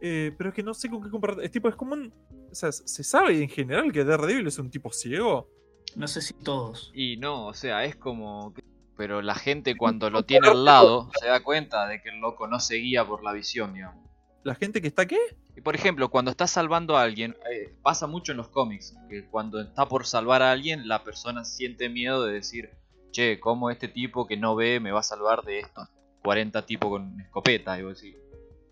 Eh, 0.00 0.32
pero 0.36 0.50
es 0.50 0.54
que 0.54 0.62
no 0.62 0.72
sé 0.72 0.88
con 0.88 1.02
qué 1.02 1.10
comparar. 1.10 1.40
Es 1.40 1.50
tipo, 1.50 1.68
es 1.68 1.74
como 1.74 1.94
un. 1.94 2.12
O 2.50 2.54
sea, 2.54 2.70
¿se 2.70 3.02
sabe 3.02 3.42
en 3.42 3.48
general 3.48 3.90
que 3.90 4.04
Daredevil 4.04 4.46
es 4.46 4.58
un 4.58 4.70
tipo 4.70 4.92
ciego? 4.92 5.48
No 5.96 6.06
sé 6.06 6.20
si 6.20 6.34
todos. 6.34 6.92
Y 6.94 7.16
no, 7.16 7.46
o 7.46 7.54
sea, 7.54 7.84
es 7.84 7.96
como... 7.96 8.52
Pero 8.96 9.22
la 9.22 9.34
gente 9.34 9.76
cuando 9.76 10.08
lo 10.10 10.22
tiene 10.24 10.48
al 10.48 10.64
lado 10.64 11.10
se 11.20 11.26
da 11.26 11.40
cuenta 11.42 11.86
de 11.86 12.00
que 12.00 12.10
el 12.10 12.20
loco 12.20 12.46
no 12.46 12.60
se 12.60 12.76
guía 12.76 13.04
por 13.04 13.22
la 13.24 13.32
visión, 13.32 13.74
digamos. 13.74 14.04
¿La 14.44 14.54
gente 14.54 14.80
que 14.80 14.88
está 14.88 15.06
qué? 15.06 15.18
Y 15.56 15.60
por 15.62 15.74
ejemplo, 15.74 16.10
cuando 16.10 16.30
está 16.30 16.46
salvando 16.46 16.96
a 16.96 17.02
alguien, 17.02 17.36
eh, 17.50 17.74
pasa 17.82 18.06
mucho 18.06 18.32
en 18.32 18.38
los 18.38 18.48
cómics, 18.48 18.94
que 19.08 19.24
cuando 19.28 19.60
está 19.60 19.86
por 19.88 20.06
salvar 20.06 20.42
a 20.42 20.52
alguien, 20.52 20.86
la 20.86 21.02
persona 21.02 21.44
siente 21.44 21.88
miedo 21.88 22.24
de 22.24 22.34
decir, 22.34 22.70
che, 23.10 23.40
¿cómo 23.40 23.70
este 23.70 23.88
tipo 23.88 24.26
que 24.26 24.36
no 24.36 24.54
ve 24.54 24.80
me 24.80 24.92
va 24.92 25.00
a 25.00 25.04
salvar 25.04 25.42
de 25.42 25.60
estos 25.60 25.88
40 26.22 26.66
tipos 26.66 26.90
con 26.90 27.20
escopeta? 27.20 27.78
Y 27.78 27.82
vos 27.84 28.00
decís, 28.00 28.16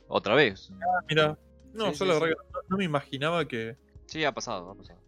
otra 0.09 0.35
vez. 0.35 0.71
Mira. 1.09 1.39
No, 1.73 1.87
Sí, 1.87 1.99
yo 2.01 2.05
sí, 2.05 2.05
la 2.05 2.15
sí. 2.15 2.21
verdad 2.21 2.37
que 2.37 2.53
no, 2.53 2.61
no 2.69 2.77
me 2.77 2.85
imaginaba 2.85 3.49
que. 3.49 3.77
Sí, 4.07 4.25
ha 4.25 4.33
pasado, 4.33 4.71
ha 4.71 4.75
pasado. 4.75 5.01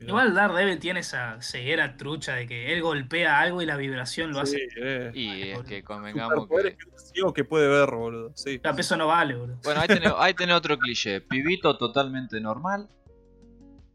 Mirá. 0.00 0.08
Igual 0.08 0.34
Daredevil 0.34 0.78
tiene 0.78 1.00
esa 1.00 1.40
ceguera 1.42 1.96
trucha 1.96 2.34
de 2.34 2.46
que 2.46 2.72
él 2.72 2.82
golpea 2.82 3.38
algo 3.40 3.60
y 3.62 3.66
la 3.66 3.76
vibración 3.76 4.32
lo 4.32 4.44
Sí, 4.46 4.56
hace. 4.56 4.68
eh. 4.82 5.10
Y 5.14 5.28
Ay, 5.28 5.42
es 5.50 5.56
boludo. 5.56 5.68
que 5.68 5.82
convengamos 5.84 6.48
que... 6.48 7.32
que 7.34 7.44
puede 7.44 7.68
ver, 7.68 7.90
boludo. 7.90 8.32
Sí. 8.34 8.60
La 8.64 8.74
peso 8.74 8.96
no 8.96 9.06
vale, 9.08 9.34
bro. 9.34 9.58
Bueno, 9.62 9.80
ahí 9.80 9.88
tenés, 9.88 10.12
ahí 10.16 10.34
tenés 10.34 10.56
otro 10.56 10.78
cliché. 10.78 11.20
Pibito 11.20 11.76
totalmente 11.76 12.40
normal. 12.40 12.88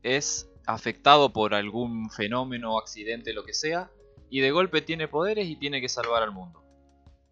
Es 0.03 0.49
afectado 0.67 1.33
por 1.33 1.53
algún 1.53 2.09
fenómeno 2.11 2.75
o 2.75 2.79
accidente, 2.79 3.33
lo 3.33 3.43
que 3.43 3.53
sea. 3.53 3.89
Y 4.29 4.41
de 4.41 4.51
golpe 4.51 4.81
tiene 4.81 5.07
poderes 5.07 5.47
y 5.47 5.55
tiene 5.55 5.81
que 5.81 5.89
salvar 5.89 6.23
al 6.23 6.31
mundo. 6.31 6.63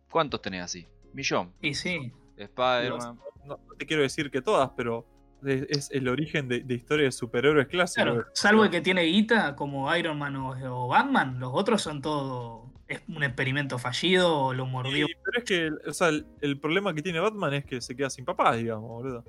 ¿Cuántos 0.09 0.41
tenés 0.41 0.63
así? 0.63 0.87
Millón. 1.13 1.53
Y 1.61 1.73
sí. 1.75 2.11
Spider-Man. 2.37 3.19
No, 3.45 3.57
no 3.67 3.75
te 3.77 3.85
quiero 3.85 4.01
decir 4.03 4.31
que 4.31 4.41
todas, 4.41 4.71
pero 4.75 5.05
es, 5.45 5.61
es 5.69 5.91
el 5.91 6.07
origen 6.07 6.47
de, 6.47 6.61
de 6.61 6.73
historia 6.73 7.05
de 7.05 7.11
superhéroes 7.11 7.67
clásicos. 7.67 8.03
Claro, 8.03 8.25
salvo 8.33 8.63
el 8.65 8.69
que 8.71 8.81
tiene 8.81 9.03
guita, 9.03 9.55
como 9.55 9.93
Iron 9.95 10.17
Man 10.17 10.35
o, 10.35 10.49
o 10.51 10.87
Batman, 10.87 11.39
los 11.39 11.51
otros 11.53 11.81
son 11.81 12.01
todo. 12.01 12.71
Es 12.87 13.01
un 13.07 13.23
experimento 13.23 13.79
fallido 13.79 14.37
o 14.37 14.53
lo 14.53 14.65
mordió. 14.65 15.07
Sí, 15.07 15.13
pero 15.23 15.37
es 15.39 15.43
que, 15.45 15.89
o 15.89 15.93
sea, 15.93 16.09
el, 16.09 16.25
el 16.41 16.59
problema 16.59 16.93
que 16.93 17.01
tiene 17.01 17.19
Batman 17.19 17.53
es 17.53 17.65
que 17.65 17.79
se 17.81 17.95
queda 17.95 18.09
sin 18.09 18.25
papás, 18.25 18.57
digamos, 18.57 18.89
boludo. 18.89 19.23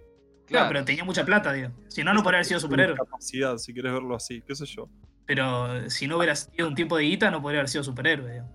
Claro, 0.47 0.69
pero 0.69 0.85
tenía 0.85 1.05
mucha 1.05 1.25
plata, 1.25 1.53
digo. 1.53 1.71
Si 1.89 2.03
no, 2.05 2.13
no 2.13 2.23
podría 2.23 2.39
haber 2.39 2.47
sido 2.47 2.61
superhéroe. 2.61 2.97
Capacidad, 2.97 3.57
si 3.57 3.73
quieres 3.73 3.93
verlo 3.93 4.15
así, 4.15 4.43
qué 4.47 4.55
sé 4.55 4.67
yo. 4.67 4.91
Pero 5.25 5.89
si 5.89 6.07
no 6.07 6.19
hubiera 6.19 6.35
sido 6.37 6.69
un 6.69 6.75
tipo 6.75 6.99
de 6.99 7.05
guita, 7.05 7.31
no 7.31 7.41
podría 7.41 7.61
haber 7.61 7.71
sido 7.71 7.83
superhéroe, 7.85 8.31
digo. 8.33 8.47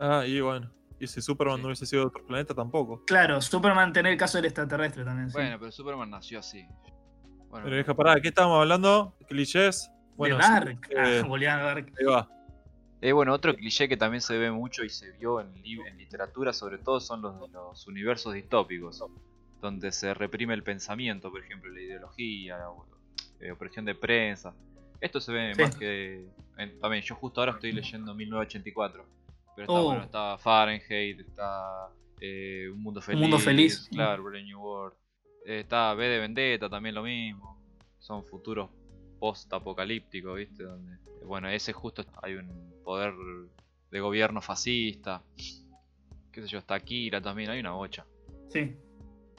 Ah, 0.00 0.24
y 0.26 0.40
bueno. 0.40 0.70
Y 0.98 1.06
si 1.08 1.20
Superman 1.20 1.56
Sí. 1.56 1.62
no 1.62 1.66
hubiese 1.68 1.84
sido 1.86 2.02
de 2.02 2.06
otro 2.08 2.24
planeta, 2.24 2.54
tampoco. 2.54 3.04
Claro, 3.04 3.42
Superman 3.42 3.92
tener 3.92 4.12
el 4.12 4.18
caso 4.18 4.38
del 4.38 4.46
extraterrestre 4.46 5.04
también. 5.04 5.28
sí. 5.28 5.34
Bueno, 5.34 5.58
pero 5.58 5.70
Superman 5.72 6.08
nació 6.08 6.38
así. 6.38 6.64
Bueno, 7.54 7.66
Pero 7.66 7.76
deja 7.76 7.94
pará, 7.94 8.14
¿de 8.16 8.20
qué 8.22 8.28
estábamos 8.28 8.58
hablando? 8.60 9.14
¿Clichés? 9.28 9.88
Bueno, 10.16 10.38
de 10.38 10.42
sí, 10.42 10.50
Dark. 10.50 10.78
eh, 10.90 11.20
Ah, 11.22 11.26
volvían 11.28 11.60
a 11.60 11.62
Dark. 11.62 11.92
ahí 12.00 12.04
va. 12.04 12.28
Eh, 13.00 13.12
bueno, 13.12 13.32
otro 13.32 13.54
cliché 13.54 13.88
que 13.88 13.96
también 13.96 14.20
se 14.22 14.36
ve 14.36 14.50
mucho 14.50 14.82
y 14.82 14.88
se 14.88 15.12
vio 15.12 15.40
en, 15.40 15.54
li- 15.62 15.78
en 15.86 15.96
literatura, 15.96 16.52
sobre 16.52 16.78
todo, 16.78 16.98
son 16.98 17.22
los, 17.22 17.48
los 17.52 17.86
universos 17.86 18.34
distópicos, 18.34 19.04
donde 19.60 19.92
se 19.92 20.14
reprime 20.14 20.52
el 20.54 20.64
pensamiento, 20.64 21.30
por 21.30 21.42
ejemplo, 21.44 21.70
la 21.72 21.80
ideología, 21.80 22.68
o, 22.70 22.88
eh, 23.38 23.52
opresión 23.52 23.84
de 23.84 23.94
prensa. 23.94 24.52
Esto 25.00 25.20
se 25.20 25.30
ve 25.32 25.54
Sí. 25.54 25.62
más 25.62 25.76
que. 25.76 26.26
en- 26.58 26.80
también, 26.80 27.04
yo 27.04 27.14
justo 27.14 27.40
ahora 27.40 27.52
estoy 27.52 27.70
leyendo 27.70 28.16
1984, 28.16 29.06
pero 29.54 29.66
está, 29.68 29.80
Oh. 29.80 29.84
bueno, 29.84 30.02
está 30.02 30.38
Fahrenheit, 30.38 31.20
está 31.20 31.88
eh, 32.20 32.68
Un 32.72 32.82
Mundo 32.82 33.00
Feliz, 33.00 33.20
Mundo 33.20 33.38
Feliz. 33.38 33.88
claro, 33.92 34.24
Brave 34.24 34.42
New 34.42 34.60
World, 34.60 34.96
eh, 34.96 35.03
está 35.44 35.94
B 35.94 36.06
de 36.06 36.18
Vendetta, 36.18 36.68
también 36.68 36.94
lo 36.94 37.02
mismo. 37.02 37.58
Son 37.98 38.24
futuros 38.24 38.70
post-apocalípticos, 39.18 40.36
¿viste? 40.36 40.64
Donde, 40.64 40.98
bueno, 41.24 41.48
ese 41.48 41.72
justo 41.72 42.04
hay 42.22 42.34
un 42.34 42.82
poder 42.84 43.14
de 43.90 44.00
gobierno 44.00 44.40
fascista. 44.40 45.22
Qué 46.32 46.42
sé 46.42 46.48
yo, 46.48 46.58
está 46.58 46.74
Akira 46.74 47.20
también, 47.20 47.50
hay 47.50 47.60
una 47.60 47.72
bocha. 47.72 48.04
Sí. 48.48 48.76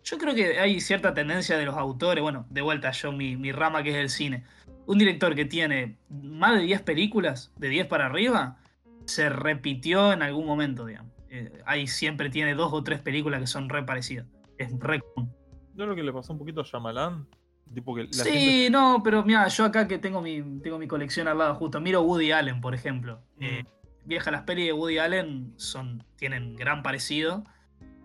Yo 0.04 0.18
creo 0.18 0.36
que 0.36 0.60
hay 0.60 0.80
cierta 0.80 1.14
tendencia 1.14 1.58
de 1.58 1.66
los 1.66 1.76
autores, 1.76 2.22
bueno, 2.22 2.46
de 2.50 2.62
vuelta 2.62 2.92
yo, 2.92 3.12
mi, 3.12 3.36
mi 3.36 3.52
rama 3.52 3.84
que 3.84 3.90
es 3.90 3.96
el 3.96 4.10
cine. 4.10 4.44
Un 4.86 5.00
director 5.00 5.34
que 5.34 5.46
tiene 5.46 5.98
más 6.10 6.56
de 6.60 6.62
10 6.62 6.84
películas, 6.84 7.52
de 7.58 7.70
10 7.70 7.88
para 7.88 8.06
arriba, 8.06 8.60
se 9.06 9.30
repitió 9.30 10.14
en 10.14 10.22
algún 10.22 10.46
momento, 10.46 10.86
digamos. 10.86 11.12
Eh, 11.30 11.52
ahí 11.66 11.88
siempre 11.88 12.30
tiene 12.30 12.54
dos 12.54 12.72
o 12.72 12.84
tres 12.84 13.02
películas 13.02 13.42
que 13.42 13.48
son 13.48 13.68
re 13.68 13.84
parecidas. 13.84 14.28
Es 14.58 14.72
re 14.80 15.02
común. 15.02 15.34
¿No 15.76 15.84
es 15.84 15.90
lo 15.90 15.96
que 15.96 16.04
le 16.04 16.14
pasó 16.14 16.34
un 16.34 16.40
poquito 16.40 16.62
a 16.62 16.64
Shyamalan? 16.64 17.28
Tipo 17.74 17.96
que 17.96 18.04
la 18.04 18.12
sí, 18.14 18.30
gente... 18.30 18.70
no, 18.70 19.02
pero 19.04 19.24
mira, 19.24 19.48
yo 19.48 19.66
acá 19.66 19.88
que 19.88 19.98
tengo 19.98 20.22
mi, 20.22 20.42
tengo 20.62 20.78
mi 20.78 20.88
colección 20.88 21.28
al 21.28 21.38
lado 21.40 21.56
justo, 21.56 21.82
miro 21.82 22.02
Woody 22.04 22.32
Allen, 22.32 22.62
por 22.62 22.76
ejemplo. 22.76 23.22
Eh, 23.40 23.64
vieja, 24.06 24.30
las 24.32 24.44
pelis 24.44 24.68
de 24.68 24.74
Woody 24.74 25.00
Allen 25.00 25.54
son, 25.58 26.04
tienen 26.16 26.56
gran 26.56 26.84
parecido. 26.84 27.44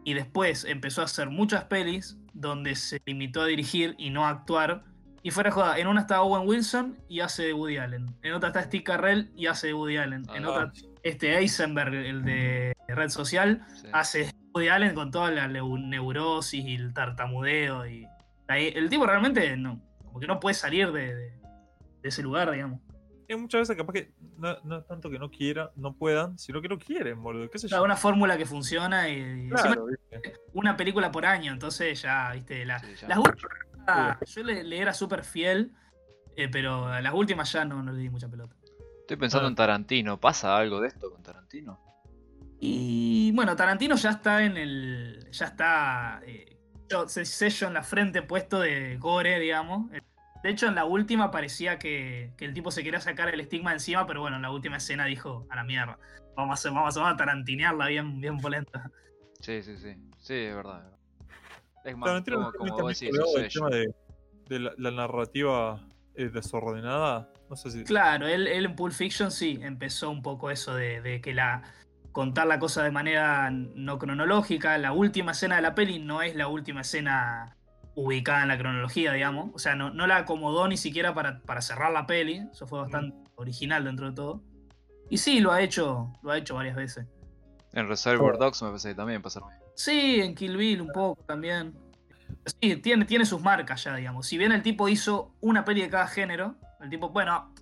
Y 0.02 0.14
después 0.14 0.64
empezó 0.64 1.02
a 1.02 1.04
hacer 1.04 1.28
muchas 1.28 1.64
pelis 1.64 2.16
donde 2.32 2.74
se 2.74 3.02
limitó 3.04 3.42
a 3.42 3.46
dirigir 3.46 3.94
y 3.98 4.08
no 4.08 4.24
a 4.26 4.30
actuar. 4.30 4.84
Y 5.22 5.30
fuera 5.30 5.50
de 5.50 5.54
joda, 5.54 5.78
en 5.78 5.86
una 5.88 6.00
está 6.00 6.22
Owen 6.22 6.48
Wilson 6.48 6.96
y 7.06 7.20
hace 7.20 7.42
de 7.42 7.52
Woody 7.52 7.76
Allen. 7.76 8.16
En 8.22 8.32
otra 8.32 8.48
está 8.48 8.62
Steve 8.62 8.82
Carrell 8.82 9.30
y 9.36 9.46
hace 9.46 9.66
de 9.66 9.74
Woody 9.74 9.98
Allen. 9.98 10.24
En 10.34 10.46
Ah. 10.46 10.50
otra, 10.50 10.72
este 11.02 11.36
Eisenberg, 11.36 11.92
el 11.94 12.24
de 12.24 12.74
Red 12.88 13.10
Social, 13.10 13.62
Sí. 13.74 13.88
hace 13.92 14.32
Woody 14.54 14.68
Allen 14.68 14.94
con 14.94 15.10
toda 15.10 15.30
la 15.30 15.46
neu- 15.48 15.80
neurosis 15.88 16.64
y 16.64 16.74
el 16.74 16.92
tartamudeo. 16.92 17.86
y 17.86 18.06
ahí- 18.48 18.72
El 18.74 18.88
tipo 18.90 19.06
realmente 19.06 19.56
no, 19.56 19.80
como 20.04 20.20
que 20.20 20.26
no 20.26 20.40
puede 20.40 20.54
salir 20.54 20.90
de, 20.92 21.14
de- 21.14 21.30
de 22.02 22.08
ese 22.08 22.22
lugar, 22.22 22.50
digamos. 22.50 22.80
hay 23.28 23.36
muchas 23.36 23.60
veces 23.60 23.76
capaz 23.76 23.92
que 23.92 24.12
no, 24.38 24.56
no 24.64 24.78
es 24.78 24.86
tanto 24.88 25.08
que 25.08 25.18
no 25.18 25.30
quieran, 25.30 25.68
no 25.76 25.92
puedan, 25.94 26.36
sino 26.36 26.60
que 26.60 26.68
no 26.68 26.78
quieren, 26.78 27.22
boludo. 27.22 27.48
¿Qué 27.48 27.58
sé 27.60 27.66
O 27.66 27.68
sea, 27.68 27.78
yo? 27.78 27.84
una 27.84 27.94
fórmula 27.96 28.36
que 28.36 28.44
funciona 28.46 29.08
y, 29.08 29.46
y 29.46 29.48
Claro, 29.50 29.86
una 30.52 30.76
película 30.76 31.12
por 31.12 31.24
año, 31.26 31.52
entonces 31.52 32.02
ya, 32.02 32.32
viste, 32.32 32.64
la- 32.64 32.80
Sí, 32.80 32.94
ya. 33.00 33.06
las 33.08 33.18
últimas, 33.18 34.18
yo 34.26 34.42
le, 34.42 34.64
le 34.64 34.78
era 34.80 34.92
súper 34.92 35.22
fiel, 35.22 35.72
eh, 36.36 36.48
pero 36.48 36.86
a 36.86 37.00
las 37.00 37.14
últimas 37.14 37.52
ya 37.52 37.64
no, 37.64 37.82
no 37.84 37.92
le 37.92 37.98
di 38.00 38.10
mucha 38.10 38.28
pelota. 38.28 38.56
Estoy 39.02 39.16
pensando 39.16 39.46
Ah. 39.46 39.50
en 39.50 39.54
Tarantino. 39.56 40.18
¿Pasa 40.20 40.56
algo 40.56 40.80
de 40.80 40.88
esto 40.88 41.10
con 41.10 41.22
Tarantino? 41.22 41.78
Y 42.62 43.32
bueno, 43.32 43.56
Tarantino 43.56 43.96
ya 43.96 44.10
está 44.10 44.44
en 44.44 44.56
el. 44.56 45.26
Ya 45.32 45.46
está. 45.46 46.20
Eh, 46.26 46.56
sello 47.06 47.68
en 47.68 47.74
la 47.74 47.82
frente 47.82 48.20
puesto 48.22 48.60
de 48.60 48.96
gore, 48.98 49.38
digamos. 49.40 49.90
De 50.42 50.50
hecho, 50.50 50.66
en 50.66 50.74
la 50.74 50.84
última 50.84 51.30
parecía 51.30 51.78
que, 51.78 52.32
que 52.36 52.44
el 52.44 52.52
tipo 52.52 52.70
se 52.70 52.82
quería 52.82 53.00
sacar 53.00 53.28
el 53.32 53.40
estigma 53.40 53.72
encima, 53.72 54.06
pero 54.06 54.20
bueno, 54.20 54.36
en 54.36 54.42
la 54.42 54.50
última 54.50 54.76
escena 54.76 55.06
dijo: 55.06 55.46
A 55.50 55.56
la 55.56 55.64
mierda. 55.64 55.98
Vamos 56.36 56.50
a, 56.50 56.54
hacer- 56.54 56.72
vamos 56.72 56.96
a, 56.96 57.00
vamos 57.00 57.14
a 57.14 57.16
tarantinearla 57.16 57.86
bien, 57.86 58.20
bien 58.20 58.38
polenta. 58.38 58.90
Sí, 59.40 59.62
sí, 59.62 59.76
sí. 59.76 59.94
Sí, 60.18 60.34
es 60.34 60.54
verdad. 60.54 60.84
Es 61.84 61.96
más, 61.96 62.08
Tarantino 62.08 62.52
como, 62.52 62.72
como 62.72 62.82
vos 62.82 63.00
decís, 63.00 63.14
el 63.36 63.48
tema 63.48 63.70
de, 63.70 63.94
de 64.48 64.58
la, 64.58 64.72
la 64.76 64.90
narrativa 64.90 65.86
eh, 66.14 66.28
desordenada. 66.28 67.32
No 67.48 67.56
sé 67.56 67.70
si. 67.70 67.84
Claro, 67.84 68.26
él, 68.26 68.46
él 68.46 68.66
en 68.66 68.76
Pulp 68.76 68.92
Fiction 68.92 69.30
sí 69.30 69.58
empezó 69.62 70.10
un 70.10 70.22
poco 70.22 70.50
eso 70.50 70.74
de, 70.74 71.00
de 71.00 71.20
que 71.22 71.32
la. 71.32 71.62
Contar 72.12 72.46
la 72.46 72.58
cosa 72.58 72.82
de 72.82 72.90
manera 72.90 73.50
no 73.50 73.98
cronológica. 73.98 74.76
La 74.78 74.92
última 74.92 75.32
escena 75.32 75.56
de 75.56 75.62
la 75.62 75.74
peli 75.74 75.98
no 75.98 76.22
es 76.22 76.34
la 76.34 76.48
última 76.48 76.82
escena 76.82 77.56
ubicada 77.94 78.42
en 78.42 78.48
la 78.48 78.58
cronología, 78.58 79.12
digamos. 79.12 79.50
O 79.54 79.58
sea, 79.58 79.74
no, 79.74 79.90
no 79.90 80.06
la 80.06 80.18
acomodó 80.18 80.68
ni 80.68 80.76
siquiera 80.76 81.14
para, 81.14 81.40
para 81.40 81.60
cerrar 81.60 81.92
la 81.92 82.06
peli. 82.06 82.46
Eso 82.50 82.66
fue 82.66 82.80
bastante 82.80 83.16
original 83.36 83.84
dentro 83.84 84.10
de 84.10 84.16
todo. 84.16 84.42
Y 85.08 85.18
sí, 85.18 85.40
lo 85.40 85.52
ha 85.52 85.60
hecho, 85.60 86.12
lo 86.22 86.30
ha 86.30 86.38
hecho 86.38 86.54
varias 86.54 86.76
veces. 86.76 87.06
En 87.72 87.88
Reservoir. 87.88 88.38
Dogs 88.38 88.62
me 88.62 88.68
parece 88.68 88.90
que 88.90 88.94
también 88.94 89.22
pasa 89.22 89.40
lo 89.40 89.46
mismo. 89.46 89.64
Sí, 89.74 90.20
en 90.20 90.34
Kill 90.34 90.56
Bill 90.56 90.80
un 90.80 90.88
poco 90.88 91.22
también. 91.24 91.74
Sí, 92.60 92.76
tiene, 92.76 93.04
tiene 93.04 93.24
sus 93.24 93.40
marcas 93.40 93.84
ya, 93.84 93.96
digamos. 93.96 94.26
Si 94.26 94.38
bien 94.38 94.52
el 94.52 94.62
tipo 94.62 94.88
hizo 94.88 95.34
una 95.40 95.64
peli 95.64 95.82
de 95.82 95.90
cada 95.90 96.06
género, 96.06 96.56
el 96.80 96.90
tipo, 96.90 97.10
bueno, 97.10 97.52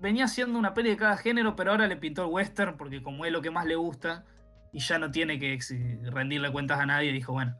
venía 0.00 0.24
haciendo 0.24 0.58
una 0.58 0.74
peli 0.74 0.90
de 0.90 0.96
cada 0.96 1.16
género, 1.16 1.56
pero 1.56 1.70
ahora 1.72 1.86
le 1.86 1.96
pintó 1.96 2.24
el 2.24 2.30
western 2.30 2.76
porque 2.76 3.02
como 3.02 3.24
es 3.24 3.32
lo 3.32 3.40
que 3.42 3.50
más 3.50 3.66
le 3.66 3.76
gusta 3.76 4.24
y 4.72 4.80
ya 4.80 4.98
no 4.98 5.10
tiene 5.10 5.38
que 5.38 5.58
rendirle 6.10 6.50
cuentas 6.52 6.78
a 6.80 6.86
nadie, 6.86 7.12
dijo, 7.12 7.32
bueno. 7.32 7.56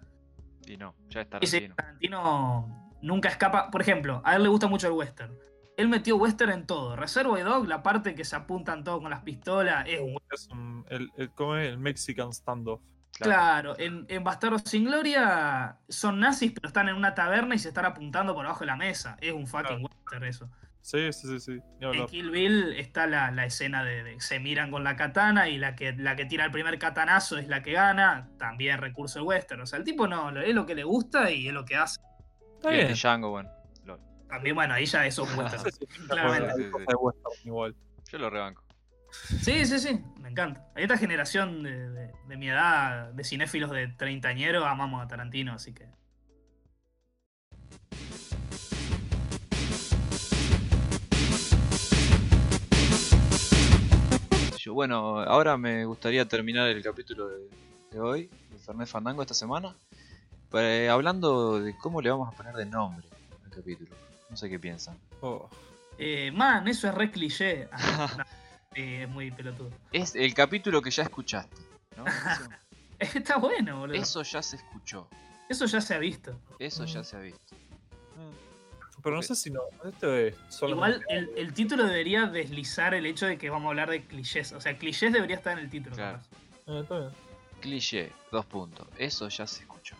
Y 0.66 0.76
no, 0.76 0.94
ya 1.08 1.20
es 1.22 1.28
Ese 1.40 1.60
Tarantino. 1.68 1.74
Tarantino 1.76 2.90
nunca 3.02 3.28
escapa. 3.28 3.70
Por 3.70 3.80
ejemplo, 3.80 4.20
a 4.24 4.36
él 4.36 4.42
le 4.42 4.48
gusta 4.48 4.66
mucho 4.68 4.86
el 4.88 4.92
western. 4.94 5.32
Él 5.76 5.88
metió 5.88 6.16
western 6.16 6.52
en 6.52 6.66
todo. 6.66 6.96
Reservoir 6.96 7.44
Dog, 7.44 7.68
la 7.68 7.82
parte 7.82 8.14
que 8.14 8.24
se 8.24 8.34
apuntan 8.34 8.82
todos 8.82 9.00
con 9.00 9.10
las 9.10 9.20
pistolas, 9.20 9.84
es 9.86 10.00
un 10.00 10.16
Es 10.30 10.48
un- 10.50 10.84
el, 10.88 11.10
el, 11.16 11.30
¿cómo 11.30 11.56
es? 11.56 11.68
el 11.68 11.78
Mexican 11.78 12.32
standoff. 12.32 12.80
Claro, 13.18 13.78
en, 13.78 14.04
en 14.08 14.24
Bastardos 14.24 14.62
sin 14.66 14.84
Gloria 14.84 15.78
son 15.88 16.20
nazis, 16.20 16.52
pero 16.52 16.68
están 16.68 16.88
en 16.90 16.96
una 16.96 17.14
taberna 17.14 17.54
y 17.54 17.58
se 17.58 17.68
están 17.68 17.86
apuntando 17.86 18.34
por 18.34 18.44
abajo 18.44 18.60
de 18.60 18.66
la 18.66 18.76
mesa. 18.76 19.16
Es 19.20 19.32
un 19.32 19.46
fucking 19.46 19.66
Claro. 19.66 19.82
western 19.84 20.24
eso. 20.24 20.50
Sí, 20.86 21.12
sí, 21.12 21.26
sí, 21.40 21.58
En. 21.80 22.06
Kill 22.06 22.30
Bill 22.30 22.72
está 22.76 23.08
la, 23.08 23.32
la 23.32 23.44
escena 23.44 23.82
de, 23.82 24.04
de 24.04 24.20
se 24.20 24.38
miran 24.38 24.70
con 24.70 24.84
la 24.84 24.94
katana 24.94 25.48
y 25.48 25.58
la 25.58 25.74
que, 25.74 25.92
la 25.94 26.14
que 26.14 26.26
tira 26.26 26.44
el 26.44 26.52
primer 26.52 26.78
katanazo 26.78 27.38
es 27.38 27.48
la 27.48 27.60
que 27.60 27.72
gana. 27.72 28.28
También 28.38 28.78
recurso 28.78 29.18
del 29.18 29.26
western. 29.26 29.62
O 29.62 29.66
sea, 29.66 29.80
el 29.80 29.84
tipo 29.84 30.06
no, 30.06 30.30
es 30.40 30.54
lo 30.54 30.64
que 30.64 30.76
le 30.76 30.84
gusta 30.84 31.28
y 31.32 31.48
es 31.48 31.52
lo 31.52 31.64
que 31.64 31.74
hace. 31.74 32.00
Está 32.54 32.68
Y 32.70 32.74
el 32.74 32.76
bien. 32.82 32.88
de 32.88 32.94
Django, 32.94 33.30
bueno. 33.30 33.50
lo- 33.84 33.98
También, 34.28 34.54
bueno, 34.54 34.74
ahí 34.74 34.86
ya 34.86 35.04
eso 35.04 35.24
es 35.24 35.30
western. 35.36 35.64
Sí, 35.64 35.70
sí, 35.72 35.86
sí. 35.90 36.04
de 36.08 36.92
igual. 37.44 37.74
Yo 38.12 38.18
lo 38.18 38.30
rebanco. 38.30 38.62
Sí, 39.10 39.64
sí, 39.66 39.80
sí, 39.80 40.00
me 40.20 40.28
encanta. 40.28 40.68
Esta 40.76 40.96
generación 40.96 41.64
de, 41.64 41.90
de- 41.90 42.12
de 42.28 42.36
mi 42.36 42.48
edad, 42.48 43.08
de 43.12 43.24
cinéfilos 43.24 43.72
de 43.72 43.88
treintañero, 43.88 44.64
amamos 44.64 45.02
a 45.04 45.08
Tarantino, 45.08 45.52
así 45.54 45.74
que. 45.74 45.88
Yo, 54.66 54.74
Bueno, 54.74 55.20
ahora 55.20 55.56
me 55.56 55.84
gustaría 55.84 56.26
terminar 56.26 56.66
el 56.66 56.82
capítulo 56.82 57.28
de, 57.28 57.48
de 57.92 58.00
hoy, 58.00 58.28
de 58.50 58.58
Fernet 58.58 58.88
Fandango 58.88 59.22
esta 59.22 59.32
semana, 59.32 59.76
eh, 60.54 60.88
hablando 60.90 61.60
de 61.60 61.76
cómo 61.78 62.02
le 62.02 62.10
vamos 62.10 62.28
a 62.34 62.36
poner 62.36 62.52
de 62.56 62.66
nombre 62.66 63.06
al 63.44 63.50
capítulo. 63.52 63.94
No 64.28 64.36
sé 64.36 64.48
qué 64.50 64.58
piensan. 64.58 64.98
Oh. 65.20 65.48
Eh, 65.98 66.32
man, 66.32 66.66
eso 66.66 66.88
es 66.88 66.94
re 66.96 67.12
cliché. 67.12 67.68
Ah, 67.70 68.12
no, 68.18 68.24
es 68.74 69.08
muy 69.08 69.30
pelotudo. 69.30 69.70
Es 69.92 70.16
el 70.16 70.34
capítulo 70.34 70.82
que 70.82 70.90
ya 70.90 71.04
escuchaste, 71.04 71.56
¿no? 71.96 72.04
Eso, 72.98 73.18
Está 73.18 73.36
bueno, 73.36 73.78
boludo. 73.78 73.94
Eso, 73.96 74.22
eso 74.22 74.32
ya 74.32 74.42
se 74.42 74.56
escuchó, 74.56 75.06
ya 75.48 75.80
se 75.80 75.94
ha 75.94 75.98
visto. 75.98 76.36
eso 76.58 76.86
ya 76.86 77.02
Mm. 77.02 77.04
se 77.04 77.16
ha 77.16 77.20
visto. 77.20 77.54
Pero 79.06 79.14
no 79.18 79.22
sé 79.22 79.36
si 79.36 79.50
no. 79.50 79.60
Esto 79.88 80.12
es 80.16 80.34
solo. 80.48 80.74
Igual 80.74 81.00
el, 81.08 81.30
el 81.36 81.52
título 81.54 81.84
debería 81.84 82.26
deslizar 82.26 82.92
el 82.92 83.06
hecho 83.06 83.26
de 83.26 83.38
que 83.38 83.48
vamos 83.50 83.66
a 83.66 83.70
hablar 83.70 83.88
de 83.88 84.04
clichés. 84.04 84.50
O 84.52 84.60
sea, 84.60 84.76
clichés 84.76 85.12
debería 85.12 85.36
estar 85.36 85.52
en 85.56 85.60
el 85.64 85.70
título. 85.70 85.94
Claro. 85.94 86.18
Eh, 86.66 86.80
está 86.82 86.98
bien. 86.98 87.10
Cliché, 87.60 88.12
dos 88.32 88.44
puntos. 88.46 88.88
Eso 88.98 89.28
ya 89.28 89.46
se 89.46 89.60
escuchó. 89.62 89.94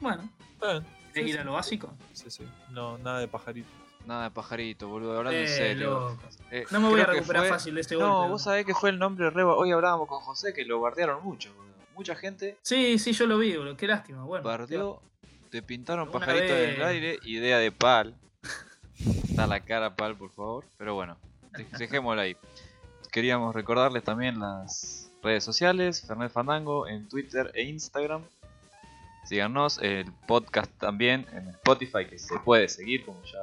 Bueno, 0.00 0.28
Está 0.54 0.72
bien. 0.72 0.82
¿querés 1.12 1.14
Sí, 1.14 1.20
ir 1.20 1.32
sí. 1.36 1.38
a 1.38 1.44
lo 1.44 1.52
básico? 1.52 1.94
Sí, 2.12 2.28
sí. 2.28 2.44
No, 2.70 2.98
nada 2.98 3.20
de 3.20 3.28
pajarito. 3.28 3.68
Nada 4.04 4.24
de 4.24 4.30
pajarito, 4.32 4.88
boludo, 4.88 5.16
hablando 5.16 5.38
en 5.38 5.44
Eh, 5.44 5.48
serio. 5.48 5.90
loco. 5.90 6.18
Eh, 6.50 6.64
No 6.72 6.80
me 6.80 6.88
voy 6.88 7.00
a 7.02 7.06
recuperar 7.06 7.42
fue- 7.44 7.50
fácil 7.50 7.76
de 7.76 7.82
este 7.82 7.94
No, 7.94 8.16
golpe. 8.18 8.30
vos 8.32 8.42
sabés 8.42 8.66
que 8.66 8.74
fue 8.74 8.90
el 8.90 8.98
nombre 8.98 9.30
re... 9.30 9.44
Hoy 9.44 9.70
hablábamos 9.70 10.08
con 10.08 10.18
José 10.22 10.52
que 10.52 10.64
lo 10.64 10.80
bardearon 10.80 11.22
mucho, 11.22 11.54
boludo. 11.54 11.72
Mucha 11.94 12.16
gente 12.16 12.58
Sí, 12.62 12.98
sí, 12.98 13.12
yo 13.12 13.26
lo 13.26 13.38
vi, 13.38 13.56
boludo. 13.56 13.76
Qué 13.76 13.86
lástima. 13.86 14.24
Bueno, 14.24 14.44
bardeó, 14.44 15.00
te 15.50 15.62
pintaron 15.62 16.10
pajarito 16.10 16.52
en 16.52 16.70
vez- 16.70 16.76
el 16.78 16.82
aire, 16.82 17.18
idea 17.22 17.58
de 17.58 17.70
pal. 17.70 18.16
Da 19.34 19.46
la 19.46 19.60
cara 19.60 19.94
pal, 19.94 20.16
por 20.16 20.30
favor. 20.30 20.64
Pero 20.78 20.94
bueno, 20.94 21.16
de- 21.56 21.66
dejémoslo 21.78 22.20
ahí. 22.20 22.36
Queríamos 23.10 23.54
recordarles 23.54 24.02
también 24.04 24.38
las 24.40 25.10
redes 25.22 25.44
sociales, 25.44 26.02
Fernet 26.06 26.30
Fandango 26.32 26.86
en 26.88 27.08
Twitter 27.08 27.50
e 27.54 27.62
Instagram. 27.64 28.22
Síganos, 29.24 29.78
el 29.78 30.12
podcast 30.26 30.70
también 30.78 31.26
en 31.32 31.48
Spotify 31.48 32.04
que 32.08 32.18
se 32.18 32.38
puede 32.40 32.68
seguir, 32.68 33.04
como 33.06 33.22
ya 33.24 33.38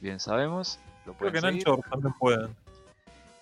bien 0.00 0.20
sabemos. 0.20 0.78
Lo 1.06 1.14
Creo 1.14 1.32
que 1.32 1.38
en 1.38 1.42
seguir. 1.44 1.58
Anchor 1.68 1.80
también 1.90 2.14
pueden. 2.18 2.56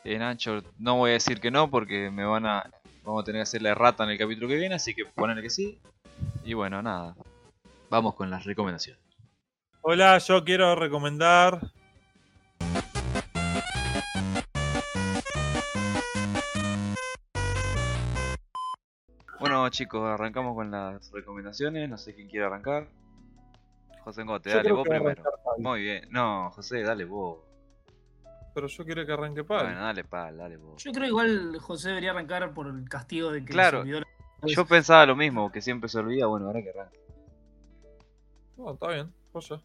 En 0.04 0.22
Anchor 0.22 0.62
no 0.78 0.98
voy 0.98 1.10
a 1.10 1.14
decir 1.14 1.40
que 1.40 1.50
no 1.50 1.68
porque 1.68 2.10
me 2.10 2.24
van 2.24 2.46
a. 2.46 2.70
Vamos 3.04 3.22
a 3.22 3.24
tener 3.24 3.40
que 3.40 3.42
hacerle 3.44 3.74
rata 3.74 4.04
en 4.04 4.10
el 4.10 4.18
capítulo 4.18 4.46
que 4.48 4.56
viene, 4.56 4.74
así 4.76 4.94
que 4.94 5.04
ponele 5.04 5.42
que 5.42 5.50
sí. 5.50 5.78
Y 6.44 6.54
bueno, 6.54 6.80
nada. 6.82 7.16
Vamos 7.90 8.14
con 8.14 8.30
las 8.30 8.44
recomendaciones. 8.44 9.02
Hola, 9.88 10.18
yo 10.18 10.42
quiero 10.44 10.74
recomendar. 10.74 11.60
Bueno 19.38 19.68
chicos, 19.68 20.02
arrancamos 20.08 20.54
con 20.54 20.70
las 20.70 21.10
recomendaciones. 21.12 21.88
No 21.88 21.98
sé 21.98 22.14
quién 22.14 22.28
quiere 22.28 22.46
arrancar. 22.46 22.88
José 24.02 24.24
Ngote, 24.24 24.50
Yo 24.50 24.56
dale 24.56 24.72
vos 24.72 24.88
primero. 24.88 25.22
Muy 25.58 25.82
bien. 25.82 26.08
No, 26.10 26.50
José, 26.52 26.82
dale 26.82 27.04
vos. 27.04 27.40
Pero 28.54 28.68
yo 28.68 28.84
quiero 28.84 29.04
que 29.04 29.12
arranque 29.12 29.44
Pablo. 29.44 29.64
Bueno, 29.64 29.80
dale 29.82 30.04
pal, 30.04 30.38
dale 30.38 30.56
vos. 30.56 30.82
Yo 30.82 30.92
creo 30.92 31.08
igual 31.08 31.58
José 31.58 31.88
debería 31.90 32.12
arrancar 32.12 32.54
por 32.54 32.68
el 32.68 32.88
castigo 32.88 33.30
de 33.30 33.44
que 33.44 33.52
Claro. 33.52 33.78
se 33.78 33.82
olvidó 33.82 34.00
la- 34.00 34.06
Yo 34.48 34.64
pensaba 34.64 35.04
lo 35.04 35.16
mismo, 35.16 35.50
que 35.52 35.60
siempre 35.60 35.88
se 35.88 35.98
olvida. 35.98 36.26
Bueno, 36.26 36.46
ahora 36.46 36.62
que 36.62 36.70
arranque. 36.70 37.00
No, 38.56 38.72
está 38.72 38.88
bien, 38.88 39.12
joya. 39.32 39.60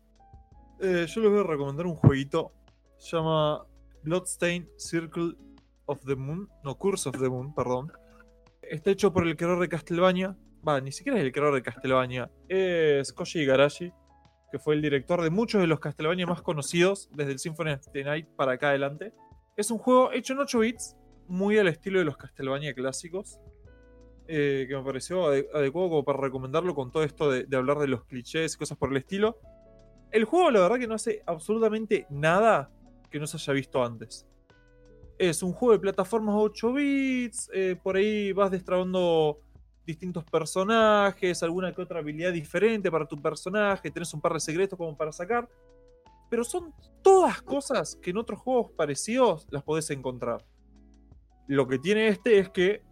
Eh, 0.81 1.05
yo 1.07 1.21
les 1.21 1.29
voy 1.31 1.39
a 1.39 1.43
recomendar 1.43 1.85
un 1.85 1.95
jueguito. 1.95 2.51
Se 2.97 3.15
llama 3.15 3.65
Bloodstain 4.03 4.69
Circle 4.77 5.35
of 5.85 5.99
the 6.05 6.15
Moon. 6.15 6.49
No, 6.63 6.77
Curse 6.77 7.09
of 7.09 7.19
the 7.19 7.29
Moon, 7.29 7.53
perdón. 7.53 7.91
Está 8.61 8.91
hecho 8.91 9.11
por 9.13 9.27
el 9.27 9.35
creador 9.35 9.59
de 9.59 9.69
Castlevania. 9.69 10.37
Va, 10.67 10.79
ni 10.81 10.91
siquiera 10.91 11.19
es 11.19 11.25
el 11.25 11.31
creador 11.31 11.55
de 11.55 11.61
Castlevania. 11.63 12.31
Es 12.47 13.11
Koji 13.13 13.39
Igarashi, 13.41 13.91
que 14.51 14.59
fue 14.59 14.75
el 14.75 14.81
director 14.81 15.21
de 15.21 15.29
muchos 15.29 15.61
de 15.61 15.67
los 15.67 15.79
Castlevania 15.79 16.25
más 16.27 16.41
conocidos, 16.41 17.09
desde 17.13 17.31
el 17.33 17.39
Symphony 17.39 17.71
of 17.71 17.87
the 17.91 18.03
Night 18.03 18.27
para 18.35 18.53
acá 18.53 18.69
adelante. 18.69 19.13
Es 19.57 19.71
un 19.71 19.77
juego 19.79 20.11
hecho 20.11 20.33
en 20.33 20.39
8 20.39 20.59
bits, 20.59 20.95
muy 21.27 21.57
al 21.57 21.67
estilo 21.67 21.99
de 21.99 22.05
los 22.05 22.17
Castlevania 22.17 22.73
clásicos. 22.73 23.39
eh, 24.33 24.65
que 24.69 24.77
me 24.77 24.83
pareció 24.83 25.25
ade- 25.29 25.47
adecuado 25.53 25.89
como 25.89 26.05
para 26.05 26.19
recomendarlo 26.19 26.73
con 26.73 26.89
todo 26.89 27.03
esto 27.03 27.29
de, 27.29 27.43
de 27.43 27.57
hablar 27.57 27.79
de 27.79 27.87
los 27.87 28.05
clichés 28.05 28.53
y 28.53 28.57
cosas 28.57 28.77
por 28.77 28.89
el 28.91 28.97
estilo. 28.97 29.37
El 30.11 30.25
juego, 30.25 30.51
la 30.51 30.59
verdad, 30.61 30.77
que 30.77 30.87
no 30.87 30.95
hace 30.95 31.23
absolutamente 31.25 32.05
nada 32.09 32.69
que 33.09 33.19
no 33.19 33.27
se 33.27 33.37
haya 33.37 33.53
visto 33.53 33.83
antes. 33.83 34.25
Es 35.17 35.43
un 35.43 35.53
juego 35.53 35.73
de 35.73 35.79
plataformas 35.79 36.35
8 36.37 36.73
bits, 36.73 37.49
eh, 37.53 37.77
por 37.81 37.95
ahí 37.95 38.33
vas 38.33 38.51
destrabando 38.51 39.39
distintos 39.85 40.23
personajes, 40.25 41.43
alguna 41.43 41.73
que 41.73 41.81
otra 41.81 41.99
habilidad 41.99 42.33
diferente 42.33 42.91
para 42.91 43.05
tu 43.05 43.21
personaje, 43.21 43.91
tenés 43.91 44.13
un 44.13 44.21
par 44.21 44.33
de 44.33 44.39
secretos 44.39 44.77
como 44.77 44.95
para 44.95 45.11
sacar. 45.11 45.47
pero 46.29 46.45
son 46.45 46.73
todas 47.01 47.41
cosas 47.41 47.97
que 48.01 48.11
en 48.11 48.17
otros 48.17 48.39
juegos 48.39 48.71
parecidos 48.71 49.45
las 49.49 49.63
podés 49.63 49.89
encontrar. 49.89 50.45
Lo 51.47 51.67
que 51.67 51.77
tiene 51.77 52.07
este 52.07 52.39
es 52.39 52.49
que 52.49 52.83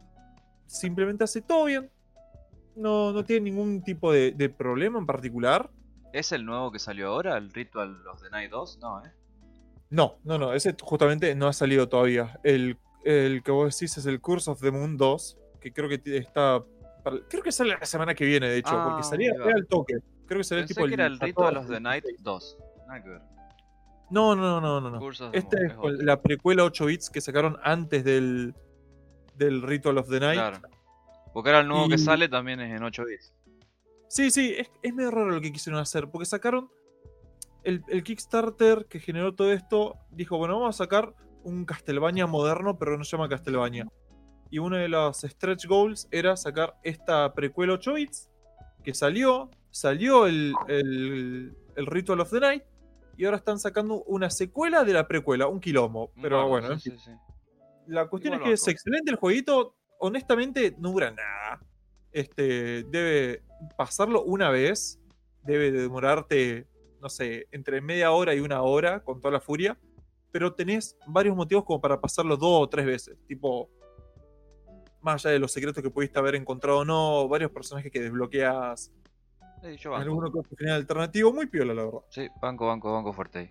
simplemente 0.68 1.24
hace 1.24 1.42
todo 1.42 1.66
bien. 1.66 1.90
No, 2.76 3.14
no 3.14 3.24
tiene 3.24 3.50
ningún 3.50 3.82
tipo 3.82 4.12
de, 4.12 4.34
de 4.34 4.50
problema 4.50 5.00
en 5.00 5.06
particular. 5.06 5.70
¿Es 6.14 6.32
el 6.32 6.46
nuevo 6.46 6.72
que 6.72 6.80
salió 6.80 7.10
ahora, 7.10 7.38
el 7.38 7.52
Ritual 7.52 8.06
of 8.08 8.22
the 8.22 8.30
Night 8.30 8.50
2? 8.52 8.80
No, 8.82 9.06
¿eh? 9.06 9.12
No, 9.92 10.18
no, 10.24 10.38
no, 10.38 10.54
ese 10.54 10.76
justamente 10.82 11.34
no 11.36 11.48
ha 11.48 11.54
salido 11.54 11.88
todavía. 11.90 12.40
El, 12.44 12.78
el 13.06 13.42
que 13.44 13.52
vos 13.52 13.74
decís 13.78 13.98
es 13.98 14.06
el 14.06 14.20
Curse 14.22 14.52
of 14.52 14.62
the 14.62 14.72
Moon 14.72 14.98
2, 14.98 15.38
que 15.60 15.72
creo 15.74 15.90
que 15.90 16.02
está... 16.18 16.64
para- 17.04 17.20
creo 17.28 17.44
que 17.44 17.52
sale 17.52 17.76
la 17.80 17.86
semana 17.86 18.14
que 18.16 18.26
viene, 18.26 18.48
de 18.50 18.58
hecho, 18.58 18.72
Ah, 18.74 18.88
porque 18.90 19.04
salía 19.04 19.32
era 19.34 19.56
al 19.56 19.68
toque. 19.68 19.96
Creo 20.28 20.40
que 20.40 20.44
salía 20.44 20.64
Pensé 20.64 20.74
tipo 20.76 20.88
que 20.88 20.94
era 20.94 21.06
el 21.08 21.20
Ritual 21.20 21.58
of 21.58 21.64
14, 21.68 21.74
the 21.74 21.80
Night 21.80 22.04
16. 22.04 22.24
2. 22.24 22.58
Nada 22.88 23.04
que 23.04 23.10
ver. 23.10 23.22
No, 24.12 24.36
no, 24.36 24.60
no, 24.62 24.82
no, 24.82 24.90
no. 24.90 25.10
Esta 25.34 25.58
es 25.64 25.74
la 26.04 26.22
precuela 26.22 26.64
8 26.64 26.86
bits 26.86 27.10
que 27.12 27.22
sacaron 27.22 27.58
antes 27.64 28.04
del, 28.04 28.56
del 29.36 29.62
Ritual 29.62 29.98
of 30.00 30.10
the 30.10 30.20
Night. 30.20 30.40
Claro. 30.40 30.60
Porque 31.34 31.50
ahora 31.50 31.62
el 31.62 31.68
nuevo 31.68 31.88
que 31.90 31.98
sale 32.00 32.28
también 32.28 32.60
es 32.60 32.76
en 32.76 32.84
8 32.84 33.06
bits. 33.06 33.34
Sí, 34.10 34.32
sí, 34.32 34.54
es, 34.58 34.70
es 34.82 34.94
medio 34.94 35.12
raro 35.12 35.30
lo 35.30 35.40
que 35.40 35.54
quisieron 35.54 35.80
hacer, 35.80 36.10
porque 36.10 36.26
sacaron 36.26 36.70
el, 37.64 37.84
el 37.88 38.04
Kickstarter 38.04 38.88
que 38.88 39.00
generó 39.00 39.36
todo 39.36 39.54
esto, 39.54 39.98
dijo, 40.12 40.38
bueno, 40.38 40.60
vamos 40.60 40.76
a 40.76 40.84
sacar 40.84 41.14
un 41.44 41.64
Castlevania 41.64 42.28
moderno, 42.28 42.78
pero 42.78 42.98
no 42.98 43.04
se 43.04 43.16
llama 43.16 43.30
Castlevania. 43.30 43.88
Y 44.50 44.58
uno 44.58 44.78
de 44.78 44.90
los 44.90 45.20
stretch 45.20 45.68
goals 45.68 46.08
era 46.12 46.36
sacar 46.36 46.76
esta 46.84 47.34
precuela 47.34 47.74
8 47.74 47.94
bits, 47.94 48.30
que 48.84 48.94
salió, 48.94 49.52
salió 49.70 50.26
el, 50.26 50.54
el, 50.68 51.56
el 51.76 51.86
Ritual 51.86 52.22
of 52.22 52.32
the 52.32 52.40
Night, 52.40 52.64
y 53.16 53.26
ahora 53.26 53.38
están 53.38 53.60
sacando 53.60 54.04
una 54.04 54.30
secuela 54.30 54.84
de 54.84 54.94
la 54.94 55.08
precuela, 55.08 55.48
un 55.48 55.60
quilombo. 55.60 56.12
Pero 56.22 56.48
bueno, 56.48 56.80
sí. 56.80 56.92
La 57.86 58.08
cuestión 58.08 58.36
Igual 58.36 58.54
es 58.54 58.62
que 58.62 58.64
es 58.64 58.68
excelente 58.74 59.12
el 59.12 59.18
jueguito. 59.18 59.76
Honestamente, 60.00 60.74
no 60.80 60.92
dura 60.92 61.12
nada. 61.12 61.60
Este, 62.12 62.84
debe 62.84 63.44
pasarlo 63.78 64.24
una 64.24 64.50
vez. 64.50 65.00
Debe 65.44 65.72
de 65.72 65.82
demorarte, 65.82 66.68
no 67.02 67.10
sé, 67.10 67.48
entre 67.52 67.82
media 67.82 68.12
hora 68.12 68.34
y 68.36 68.40
una 68.40 68.62
hora 68.62 69.04
con 69.04 69.20
toda 69.22 69.32
la 69.34 69.40
furia. 69.40 69.78
Pero 70.32 70.54
tenés 70.54 70.96
varios 71.08 71.36
motivos 71.36 71.64
como 71.66 71.82
para 71.82 72.00
pasarlo 72.00 72.38
dos 72.38 72.62
o 72.64 72.70
tres 72.70 72.86
veces. 72.86 73.18
Tipo, 73.28 73.70
más 75.02 75.26
allá 75.26 75.34
de 75.34 75.40
los 75.40 75.52
secretos 75.52 75.82
que 75.82 75.90
pudiste 75.90 76.20
haber 76.20 76.36
encontrado 76.36 76.80
o 76.80 76.86
no, 76.86 77.28
varios 77.28 77.52
personajes 77.52 77.92
que 77.92 78.02
desbloqueas, 78.02 78.92
Sí, 79.62 79.76
yo 79.78 79.92
banco. 79.92 80.04
alguno 80.04 80.32
que 80.32 80.56
final 80.56 80.76
alternativo, 80.76 81.34
muy 81.34 81.46
piola, 81.48 81.74
la 81.74 81.84
verdad. 81.84 82.00
Sí, 82.10 82.28
banco, 82.42 82.68
banco, 82.68 82.94
banco 82.94 83.12
fuerte 83.12 83.40
ahí. 83.40 83.50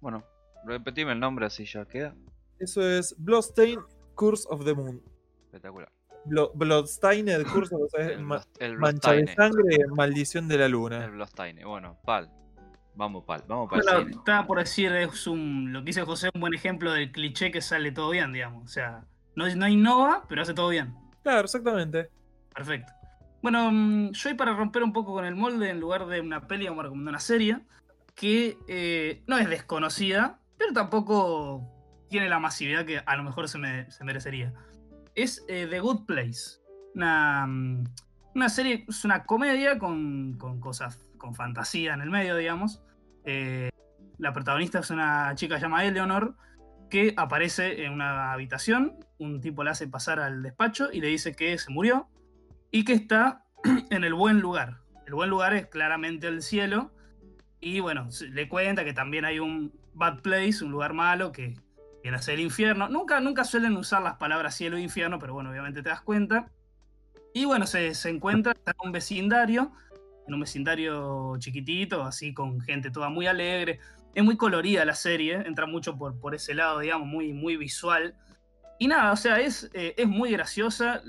Bueno, 0.00 0.24
repetime 0.64 1.12
el 1.12 1.20
nombre 1.20 1.46
así 1.46 1.64
ya 1.66 1.84
queda. 1.84 2.14
Eso 2.58 2.82
es 2.82 3.14
Bloodstain 3.18 3.78
Curse 4.16 4.46
of 4.50 4.64
the 4.64 4.74
Moon. 4.74 5.00
Espectacular. 5.44 5.90
Blo- 6.26 6.52
Bloodstained 6.54 7.28
El, 7.28 8.20
Ma- 8.20 8.42
el 8.58 8.78
Mancha 8.78 9.12
de 9.12 9.34
sangre, 9.34 9.78
maldición 9.94 10.48
de 10.48 10.58
la 10.58 10.66
El 10.66 10.72
luna. 10.72 11.06
Bloodstained. 11.06 11.64
Bueno, 11.64 11.98
pal. 12.04 12.30
Vamos, 12.94 13.24
pal. 13.24 13.42
Vamos 13.48 13.68
para 13.68 13.82
Bueno, 13.82 13.98
el 14.00 14.10
estaba 14.10 14.46
por 14.46 14.58
decir, 14.58 14.92
es 14.92 15.26
un, 15.26 15.72
lo 15.72 15.80
que 15.80 15.86
dice 15.86 16.02
José, 16.02 16.30
un 16.34 16.40
buen 16.40 16.54
ejemplo 16.54 16.92
del 16.92 17.10
cliché 17.12 17.50
que 17.50 17.60
sale 17.60 17.90
todo 17.92 18.10
bien, 18.10 18.32
digamos. 18.32 18.64
O 18.64 18.68
sea, 18.68 19.04
no, 19.36 19.52
no 19.54 19.68
innova, 19.68 20.24
pero 20.28 20.42
hace 20.42 20.54
todo 20.54 20.68
bien. 20.68 20.94
Claro, 21.22 21.40
exactamente. 21.42 22.08
Perfecto. 22.54 22.92
Bueno, 23.42 23.70
mm, 23.72 24.12
yo 24.12 24.28
hoy 24.30 24.34
para 24.36 24.54
romper 24.54 24.82
un 24.82 24.92
poco 24.92 25.12
con 25.12 25.24
el 25.24 25.34
molde, 25.34 25.68
en 25.70 25.80
lugar 25.80 26.06
de 26.06 26.20
una 26.20 26.46
peli, 26.46 26.64
vamos 26.66 26.80
a 26.80 26.82
recomendar 26.84 27.12
una 27.12 27.20
serie 27.20 27.58
que 28.14 28.56
eh, 28.68 29.22
no 29.26 29.36
es 29.38 29.50
desconocida, 29.50 30.38
pero 30.56 30.72
tampoco 30.72 31.68
tiene 32.08 32.28
la 32.28 32.38
masividad 32.38 32.86
que 32.86 32.98
a 33.04 33.16
lo 33.16 33.24
mejor 33.24 33.48
se, 33.48 33.58
me- 33.58 33.90
se 33.90 34.04
merecería. 34.04 34.52
Es 35.14 35.44
eh, 35.48 35.66
The 35.68 35.80
Good 35.80 36.06
Place. 36.06 36.60
Una, 36.94 37.46
mm, 37.46 37.84
una 38.34 38.48
serie, 38.48 38.84
es 38.88 39.04
una 39.04 39.24
comedia 39.24 39.78
con, 39.78 40.36
con 40.38 40.60
cosas, 40.60 40.98
con 41.18 41.34
fantasía 41.34 41.94
en 41.94 42.00
el 42.00 42.10
medio, 42.10 42.36
digamos. 42.36 42.82
Eh, 43.24 43.70
la 44.18 44.32
protagonista 44.32 44.80
es 44.80 44.90
una 44.90 45.34
chica 45.34 45.58
llamada 45.58 45.84
Eleanor 45.84 46.36
que 46.90 47.14
aparece 47.16 47.84
en 47.84 47.92
una 47.92 48.32
habitación, 48.32 48.96
un 49.18 49.40
tipo 49.40 49.64
la 49.64 49.72
hace 49.72 49.88
pasar 49.88 50.20
al 50.20 50.42
despacho 50.42 50.90
y 50.92 51.00
le 51.00 51.08
dice 51.08 51.34
que 51.34 51.56
se 51.58 51.70
murió 51.70 52.08
y 52.70 52.84
que 52.84 52.92
está 52.92 53.44
en 53.90 54.04
el 54.04 54.14
buen 54.14 54.40
lugar. 54.40 54.80
El 55.06 55.14
buen 55.14 55.30
lugar 55.30 55.54
es 55.54 55.66
claramente 55.66 56.28
el 56.28 56.42
cielo 56.42 56.92
y 57.60 57.80
bueno, 57.80 58.08
le 58.30 58.48
cuenta 58.48 58.84
que 58.84 58.92
también 58.92 59.24
hay 59.24 59.38
un 59.38 59.72
bad 59.94 60.20
place, 60.20 60.64
un 60.64 60.70
lugar 60.70 60.92
malo 60.92 61.32
que 61.32 61.54
viene 62.04 62.18
a 62.18 62.22
ser 62.22 62.34
el 62.34 62.40
infierno. 62.42 62.86
Nunca, 62.88 63.18
nunca 63.20 63.44
suelen 63.44 63.76
usar 63.78 64.02
las 64.02 64.16
palabras 64.16 64.54
cielo 64.54 64.76
e 64.76 64.82
infierno, 64.82 65.18
pero 65.18 65.32
bueno, 65.32 65.48
obviamente 65.50 65.82
te 65.82 65.88
das 65.88 66.02
cuenta. 66.02 66.50
Y 67.32 67.46
bueno, 67.46 67.66
se, 67.66 67.94
se 67.94 68.10
encuentra 68.10 68.52
en 68.66 68.74
un 68.84 68.92
vecindario, 68.92 69.72
en 70.28 70.34
un 70.34 70.40
vecindario 70.40 71.34
chiquitito, 71.38 72.04
así 72.04 72.34
con 72.34 72.60
gente 72.60 72.90
toda 72.90 73.08
muy 73.08 73.26
alegre. 73.26 73.80
Es 74.14 74.22
muy 74.22 74.36
colorida 74.36 74.84
la 74.84 74.94
serie, 74.94 75.36
entra 75.46 75.66
mucho 75.66 75.96
por, 75.96 76.20
por 76.20 76.34
ese 76.34 76.52
lado, 76.54 76.80
digamos, 76.80 77.08
muy, 77.08 77.32
muy 77.32 77.56
visual. 77.56 78.14
Y 78.78 78.86
nada, 78.86 79.10
o 79.10 79.16
sea, 79.16 79.40
es, 79.40 79.70
eh, 79.72 79.94
es 79.96 80.06
muy 80.06 80.30
graciosa. 80.30 81.00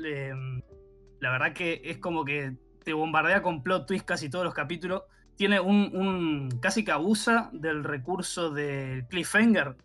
la 1.20 1.30
verdad 1.32 1.52
que 1.52 1.82
es 1.84 1.98
como 1.98 2.24
que 2.24 2.56
te 2.86 2.94
bombardea 2.94 3.42
con 3.42 3.64
plot 3.64 3.86
twist 3.86 4.06
casi 4.06 4.30
todos 4.30 4.46
los 4.46 4.54
capítulos. 4.54 5.04
Tiene 5.36 5.60
un, 5.60 5.92
un- 5.94 6.60
casi 6.62 6.86
que 6.86 6.94
abusa 6.94 7.50
del 7.52 7.84
recurso 7.84 8.50
del 8.52 9.06
cliffhanger. 9.08 9.76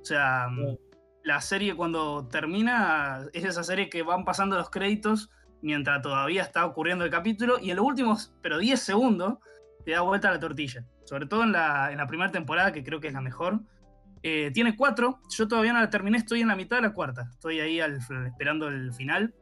O 0.00 0.04
sea, 0.04 0.48
Sí. 0.56 0.78
la 1.24 1.40
serie 1.40 1.74
cuando 1.74 2.26
termina 2.28 3.26
es 3.32 3.44
esa 3.44 3.62
serie 3.64 3.88
que 3.90 4.02
van 4.02 4.24
pasando 4.24 4.56
los 4.56 4.70
créditos 4.70 5.30
mientras 5.60 6.00
todavía 6.02 6.42
está 6.42 6.64
ocurriendo 6.66 7.04
el 7.04 7.10
capítulo 7.10 7.58
y 7.60 7.70
en 7.70 7.76
los 7.76 7.84
últimos, 7.86 8.32
pero 8.42 8.58
10 8.58 8.80
segundos, 8.80 9.38
te 9.84 9.92
da 9.92 10.02
vuelta 10.02 10.30
la 10.30 10.38
tortilla. 10.38 10.84
Sobre 11.04 11.26
todo 11.26 11.42
en 11.42 11.52
la, 11.52 11.90
en 11.90 11.98
la 11.98 12.06
primera 12.06 12.30
temporada, 12.30 12.72
que 12.72 12.84
creo 12.84 13.00
que 13.00 13.08
es 13.08 13.14
la 13.14 13.20
mejor. 13.20 13.60
Eh, 14.22 14.50
tiene 14.52 14.76
cuatro, 14.76 15.20
yo 15.36 15.48
todavía 15.48 15.72
no 15.72 15.80
la 15.80 15.90
terminé, 15.90 16.18
estoy 16.18 16.40
en 16.42 16.48
la 16.48 16.56
mitad 16.56 16.76
de 16.76 16.82
la 16.82 16.92
cuarta. 16.92 17.28
Estoy 17.30 17.60
ahí 17.60 17.80
al- 17.80 17.98
esperando 18.26 18.68
el 18.68 18.92
final. 18.92 19.34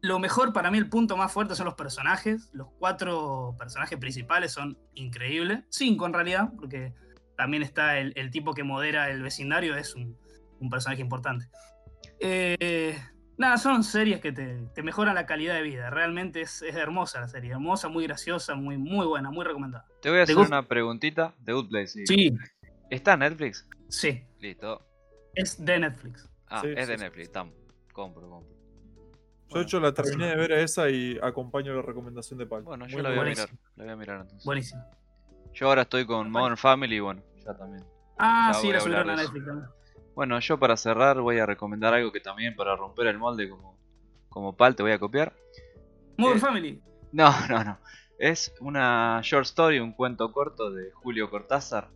Lo 0.00 0.18
mejor 0.18 0.52
para 0.52 0.70
mí, 0.70 0.78
el 0.78 0.88
punto 0.88 1.16
más 1.16 1.30
fuerte 1.32 1.54
son 1.54 1.66
los 1.66 1.74
personajes. 1.74 2.50
Los 2.52 2.68
cuatro 2.78 3.54
personajes 3.58 3.98
principales 3.98 4.52
son 4.52 4.76
increíbles. 4.94 5.64
Cinco 5.68 6.06
en 6.06 6.12
realidad, 6.14 6.50
porque 6.56 6.92
también 7.42 7.64
está 7.64 7.98
el, 7.98 8.12
el 8.14 8.30
tipo 8.30 8.54
que 8.54 8.62
modera 8.62 9.10
el 9.10 9.20
vecindario, 9.20 9.76
es 9.76 9.96
un, 9.96 10.16
un 10.60 10.70
personaje 10.70 11.02
importante. 11.02 11.46
Eh, 12.20 12.96
nada, 13.36 13.56
son 13.58 13.82
series 13.82 14.20
que 14.20 14.30
te, 14.30 14.58
te 14.74 14.82
mejoran 14.84 15.16
la 15.16 15.26
calidad 15.26 15.54
de 15.54 15.62
vida. 15.62 15.90
Realmente 15.90 16.40
es, 16.42 16.62
es 16.62 16.76
hermosa 16.76 17.20
la 17.20 17.26
serie. 17.28 17.50
Hermosa, 17.50 17.88
muy 17.88 18.06
graciosa, 18.06 18.54
muy, 18.54 18.78
muy 18.78 19.06
buena, 19.06 19.30
muy 19.32 19.44
recomendada. 19.44 19.86
Te 20.00 20.08
voy 20.10 20.20
a 20.20 20.22
hacer 20.22 20.36
Good- 20.36 20.46
una 20.46 20.62
preguntita. 20.68 21.34
The 21.44 21.52
Good 21.52 21.68
Place, 21.68 21.88
sí. 21.88 22.06
Sí, 22.06 22.36
¿Está 22.90 23.14
en 23.14 23.20
Netflix? 23.20 23.68
sí. 23.88 24.22
Listo. 24.38 24.86
Es 25.34 25.64
de 25.64 25.78
Netflix. 25.80 26.28
Ah, 26.46 26.60
Sí, 26.60 26.68
es 26.76 26.84
sí, 26.86 26.92
de 26.92 26.98
sí. 26.98 27.04
Netflix. 27.04 27.26
Estamos. 27.26 27.54
Compro, 27.92 28.28
compro. 28.28 28.54
Yo 29.48 29.58
de 29.58 29.62
hecho 29.64 29.80
la 29.80 29.92
terminé 29.92 30.28
de 30.28 30.36
ver 30.36 30.52
a 30.52 30.60
esa 30.60 30.88
y 30.90 31.18
acompaño 31.22 31.74
la 31.74 31.82
recomendación 31.82 32.38
de 32.38 32.46
Pal. 32.46 32.62
Bueno, 32.62 32.86
yo 32.86 32.94
Muy 32.98 33.02
la 33.02 33.08
voy 33.10 33.18
a 33.18 33.22
mirar. 33.24 33.48
La 33.76 33.84
voy 33.84 33.92
a 33.92 33.96
mirar 33.96 34.20
entonces. 34.20 34.44
Buenísimo. 34.44 34.84
Yo 35.54 35.66
ahora 35.68 35.82
estoy 35.82 36.06
con 36.06 36.30
Modern 36.30 36.56
Family 36.56 36.96
y 36.96 37.00
bueno, 37.00 37.22
ya 37.44 37.54
también. 37.56 37.84
Ah, 38.18 38.50
Ya 38.52 38.58
sí, 38.60 38.72
la 38.72 38.80
subieron 38.80 39.10
a. 39.10 39.16
Netflix 39.16 39.46
también. 39.46 39.68
Bueno, 40.14 40.38
yo 40.40 40.58
para 40.58 40.76
cerrar 40.76 41.20
voy 41.20 41.38
a 41.38 41.46
recomendar 41.46 41.94
algo 41.94 42.12
que 42.12 42.20
también 42.20 42.54
para 42.54 42.76
romper 42.76 43.06
el 43.06 43.18
molde 43.18 43.48
como, 43.48 43.78
como 44.28 44.54
pal 44.56 44.76
te 44.76 44.82
voy 44.82 44.92
a 44.92 44.98
copiar. 44.98 45.32
Modern 46.18 46.36
Eh, 46.38 46.40
Family. 46.40 46.82
No, 47.12 47.30
no, 47.48 47.64
no. 47.64 47.78
Es 48.18 48.54
una 48.60 49.20
short 49.22 49.46
story, 49.46 49.80
un 49.80 49.92
cuento 49.92 50.30
corto 50.32 50.70
de 50.70 50.90
Julio 50.92 51.30
Cortázar 51.30 51.88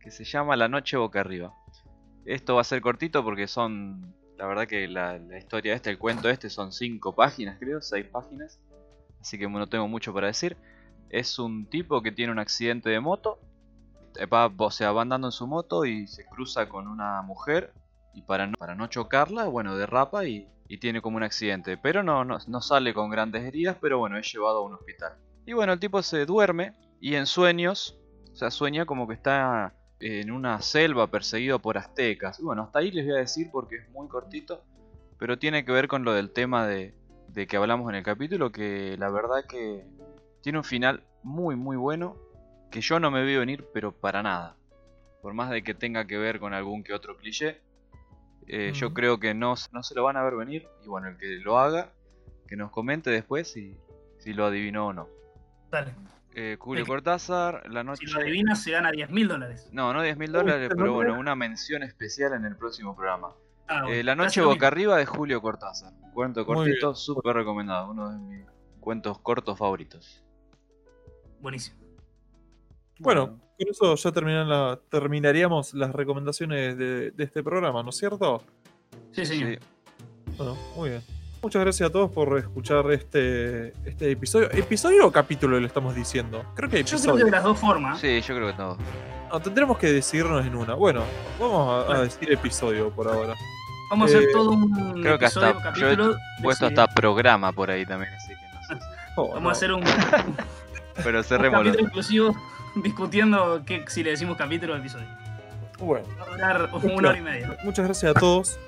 que 0.00 0.10
se 0.10 0.24
llama 0.24 0.56
La 0.56 0.68
noche 0.68 0.96
boca 0.98 1.20
arriba. 1.20 1.54
Esto 2.26 2.56
va 2.56 2.60
a 2.60 2.64
ser 2.64 2.82
cortito 2.82 3.22
porque 3.24 3.46
son, 3.46 4.14
la 4.36 4.46
verdad 4.46 4.66
que 4.66 4.86
la, 4.88 5.18
la 5.18 5.38
historia 5.38 5.74
este, 5.74 5.90
el 5.90 5.98
cuento 5.98 6.28
este 6.28 6.50
son 6.50 6.72
cinco 6.72 7.14
páginas 7.14 7.56
creo, 7.58 7.80
seis 7.80 8.04
páginas. 8.06 8.60
Así 9.20 9.38
que 9.38 9.48
no 9.48 9.66
tengo 9.68 9.88
mucho 9.88 10.12
para 10.12 10.26
decir. 10.26 10.56
Es 11.08 11.38
un 11.38 11.66
tipo 11.70 12.02
que 12.02 12.12
tiene 12.12 12.32
un 12.32 12.38
accidente 12.38 12.90
de 12.90 13.00
moto. 13.00 13.38
Eh, 14.16 14.26
Va, 14.26 14.52
o 14.56 14.70
sea, 14.70 14.92
va 14.92 15.02
andando 15.02 15.28
en 15.28 15.32
su 15.32 15.46
moto 15.46 15.84
y 15.84 16.06
se 16.06 16.24
cruza 16.26 16.68
con 16.68 16.88
una 16.88 17.22
mujer. 17.22 17.72
Y 18.12 18.22
para 18.22 18.46
no, 18.46 18.86
chocarla, 18.86 19.46
bueno, 19.46 19.76
derrapa 19.76 20.24
y, 20.24 20.48
y 20.68 20.78
tiene 20.78 21.02
como 21.02 21.16
un 21.16 21.24
accidente. 21.24 21.76
Pero 21.76 22.02
no, 22.02 22.24
no, 22.24 22.38
no 22.46 22.60
sale 22.60 22.94
con 22.94 23.10
grandes 23.10 23.42
heridas, 23.42 23.76
pero 23.80 23.98
bueno, 23.98 24.16
es 24.18 24.32
llevado 24.32 24.58
a 24.58 24.62
un 24.62 24.74
hospital. 24.74 25.14
Y 25.46 25.52
bueno, 25.52 25.72
el 25.72 25.80
tipo 25.80 26.02
se 26.02 26.24
duerme 26.24 26.74
y 27.00 27.16
en 27.16 27.26
sueños, 27.26 27.98
o 28.32 28.36
sea, 28.36 28.50
sueña 28.50 28.86
como 28.86 29.08
que 29.08 29.14
está 29.14 29.74
en 30.00 30.30
una 30.30 30.60
selva 30.60 31.08
perseguido 31.08 31.58
por 31.58 31.76
aztecas. 31.76 32.38
Y 32.38 32.44
bueno, 32.44 32.62
hasta 32.62 32.78
ahí 32.78 32.90
les 32.90 33.04
voy 33.04 33.16
a 33.16 33.18
decir 33.18 33.48
porque 33.50 33.76
es 33.76 33.90
muy 33.90 34.08
cortito, 34.08 34.62
pero 35.18 35.38
tiene 35.38 35.64
que 35.64 35.72
ver 35.72 35.88
con 35.88 36.04
lo 36.04 36.12
del 36.12 36.30
tema 36.30 36.66
de 36.66 36.94
que 37.48 37.56
hablamos 37.56 37.88
en 37.90 37.96
el 37.96 38.04
capítulo, 38.04 38.52
que 38.52 38.96
la 38.96 39.10
verdad 39.10 39.44
que 39.48 39.84
tiene 40.40 40.58
un 40.58 40.64
final 40.64 41.02
muy 41.24 41.56
muy 41.56 41.76
bueno, 41.76 42.16
que 42.74 42.80
yo 42.80 42.98
no 42.98 43.12
me 43.12 43.22
vi 43.24 43.36
venir, 43.36 43.64
pero 43.72 43.92
para 43.92 44.20
nada. 44.20 44.56
por 45.22 45.32
más 45.32 45.48
de 45.48 45.62
que 45.62 45.74
tenga 45.74 46.08
que 46.08 46.18
ver 46.18 46.40
con 46.40 46.52
algún 46.52 46.82
que 46.82 46.92
otro 46.92 47.16
cliché, 47.16 47.62
eh, 48.48 48.72
yo 48.74 48.92
creo 48.92 49.20
que 49.20 49.32
no, 49.32 49.54
no 49.70 49.82
se 49.84 49.94
lo 49.94 50.02
van 50.02 50.16
a 50.16 50.24
ver 50.24 50.34
venir. 50.34 50.66
Y 50.84 50.88
bueno, 50.88 51.06
el 51.06 51.16
que 51.16 51.36
lo 51.36 51.56
haga, 51.60 51.92
que 52.48 52.56
nos 52.56 52.72
comente 52.72 53.10
después 53.10 53.46
si, 53.52 53.78
si 54.18 54.32
lo 54.34 54.44
adivinó 54.44 54.88
o 54.88 54.92
no. 54.92 55.08
Dale. 55.70 55.94
Eh, 56.34 56.56
Julio 56.58 56.84
Cortázar, 56.84 57.62
la 57.70 57.84
noche... 57.84 58.04
Si 58.08 58.12
lo 58.12 58.18
adivinas, 58.18 58.60
se 58.60 58.72
gana 58.72 58.90
10 58.90 59.10
mil 59.10 59.28
dólares. 59.28 59.68
No, 59.70 59.92
no 59.92 60.02
10 60.02 60.16
mil 60.18 60.32
dólares, 60.32 60.68
pero 60.76 60.92
bueno, 60.94 61.16
una 61.16 61.36
mención 61.36 61.84
especial 61.84 62.32
en 62.32 62.44
el 62.44 62.56
próximo 62.56 62.96
programa. 62.96 63.28
Ah, 63.68 63.82
bueno, 63.82 63.94
Eh, 63.96 64.02
la 64.02 64.16
noche 64.16 64.42
boca 64.42 64.66
arriba 64.66 64.96
de 64.96 65.06
Julio 65.06 65.40
Cortázar. 65.40 65.92
Cuento 66.12 66.44
cortito, 66.44 66.92
súper 66.96 67.36
recomendado. 67.36 67.92
Uno 67.92 68.10
de 68.10 68.18
mis 68.18 68.46
cuentos 68.80 69.16
cortos 69.20 69.56
favoritos. 69.56 70.24
Buenísimo. 71.40 71.83
Bueno, 72.98 73.38
con 73.58 73.68
eso 73.70 73.94
ya 73.96 74.12
terminan 74.12 74.48
la- 74.48 74.78
terminaríamos 74.90 75.74
las 75.74 75.92
recomendaciones 75.92 76.76
de, 76.78 77.10
de 77.10 77.24
este 77.24 77.42
programa, 77.42 77.82
¿no 77.82 77.90
es 77.90 77.96
cierto? 77.96 78.42
Sí, 79.12 79.24
señor. 79.26 79.50
Sí. 79.54 79.58
Bueno, 80.36 80.56
muy 80.76 80.90
bien. 80.90 81.02
Muchas 81.42 81.60
gracias 81.62 81.90
a 81.90 81.92
todos 81.92 82.10
por 82.10 82.38
escuchar 82.38 82.90
este, 82.92 83.68
este 83.86 84.10
episodio. 84.12 84.50
¿Episodio 84.52 85.06
o 85.06 85.12
capítulo 85.12 85.60
le 85.60 85.66
estamos 85.66 85.94
diciendo? 85.94 86.42
Creo 86.56 86.70
que 86.70 86.78
Yo 86.78 86.84
creo 86.86 86.96
episodio. 86.98 87.16
que 87.18 87.24
de 87.24 87.30
las 87.30 87.44
dos 87.44 87.58
formas. 87.58 88.00
Sí, 88.00 88.20
yo 88.22 88.34
creo 88.34 88.46
que 88.48 88.54
todo. 88.54 88.78
No, 89.30 89.40
tendremos 89.42 89.76
que 89.76 89.92
decidirnos 89.92 90.46
en 90.46 90.54
una. 90.54 90.74
Bueno, 90.74 91.02
vamos 91.38 91.90
a, 91.90 92.00
decir 92.02 92.32
episodio 92.32 92.90
por 92.90 93.08
ahora. 93.08 93.34
Vamos 93.90 94.10
a 94.10 94.16
hacer 94.16 94.28
Eh, 94.28 94.32
todo 94.32 94.50
un 94.52 95.02
creo 95.02 95.18
que 95.18 95.26
hasta- 95.26 95.50
episodio, 95.50 95.74
yo 95.74 95.86
he 95.86 95.90
capítulo. 95.96 96.16
Puesto 96.42 96.66
hasta 96.66 96.86
programa 96.86 97.52
por 97.52 97.70
ahí 97.70 97.84
también, 97.84 98.12
así 98.14 98.28
que 98.28 98.74
no 98.74 98.78
sé. 98.80 98.86
Oh, 99.16 99.28
Vamos 99.28 99.42
no. 99.42 99.48
a 99.50 99.52
hacer 99.52 99.72
un, 99.72 99.82
Pero 101.04 101.22
cerrémoslo. 101.22 101.64
capítulo 101.72 101.84
exclusivo 101.88 102.36
discutiendo 102.82 103.62
qué, 103.66 103.84
si 103.88 104.02
le 104.02 104.10
decimos 104.10 104.36
capítulo 104.36 104.74
o 104.74 104.76
episodio. 104.76 105.06
Bueno, 105.78 106.06
Va 106.18 106.24
a 106.24 106.30
durar 106.30 106.70
una 106.72 107.08
hora 107.08 107.18
y 107.18 107.20
media. 107.20 107.56
muchas 107.64 107.84
gracias 107.84 108.16
a 108.16 108.18
todos, 108.18 108.58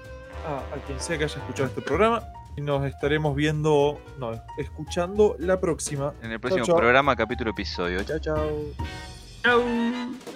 a, 0.46 0.74
a 0.74 0.78
quien 0.86 1.00
sea 1.00 1.16
que 1.18 1.24
haya 1.24 1.38
escuchado 1.38 1.68
este 1.68 1.80
programa. 1.82 2.22
Y 2.56 2.62
nos 2.62 2.86
estaremos 2.86 3.36
viendo, 3.36 4.00
no, 4.18 4.32
escuchando 4.56 5.36
la 5.38 5.60
próxima. 5.60 6.14
En 6.22 6.32
el 6.32 6.40
próximo 6.40 6.64
chau. 6.64 6.76
programa, 6.76 7.14
capítulo, 7.14 7.50
episodio. 7.50 8.02
Chao, 8.02 8.18
chao. 8.18 8.50
Chau. 9.42 10.35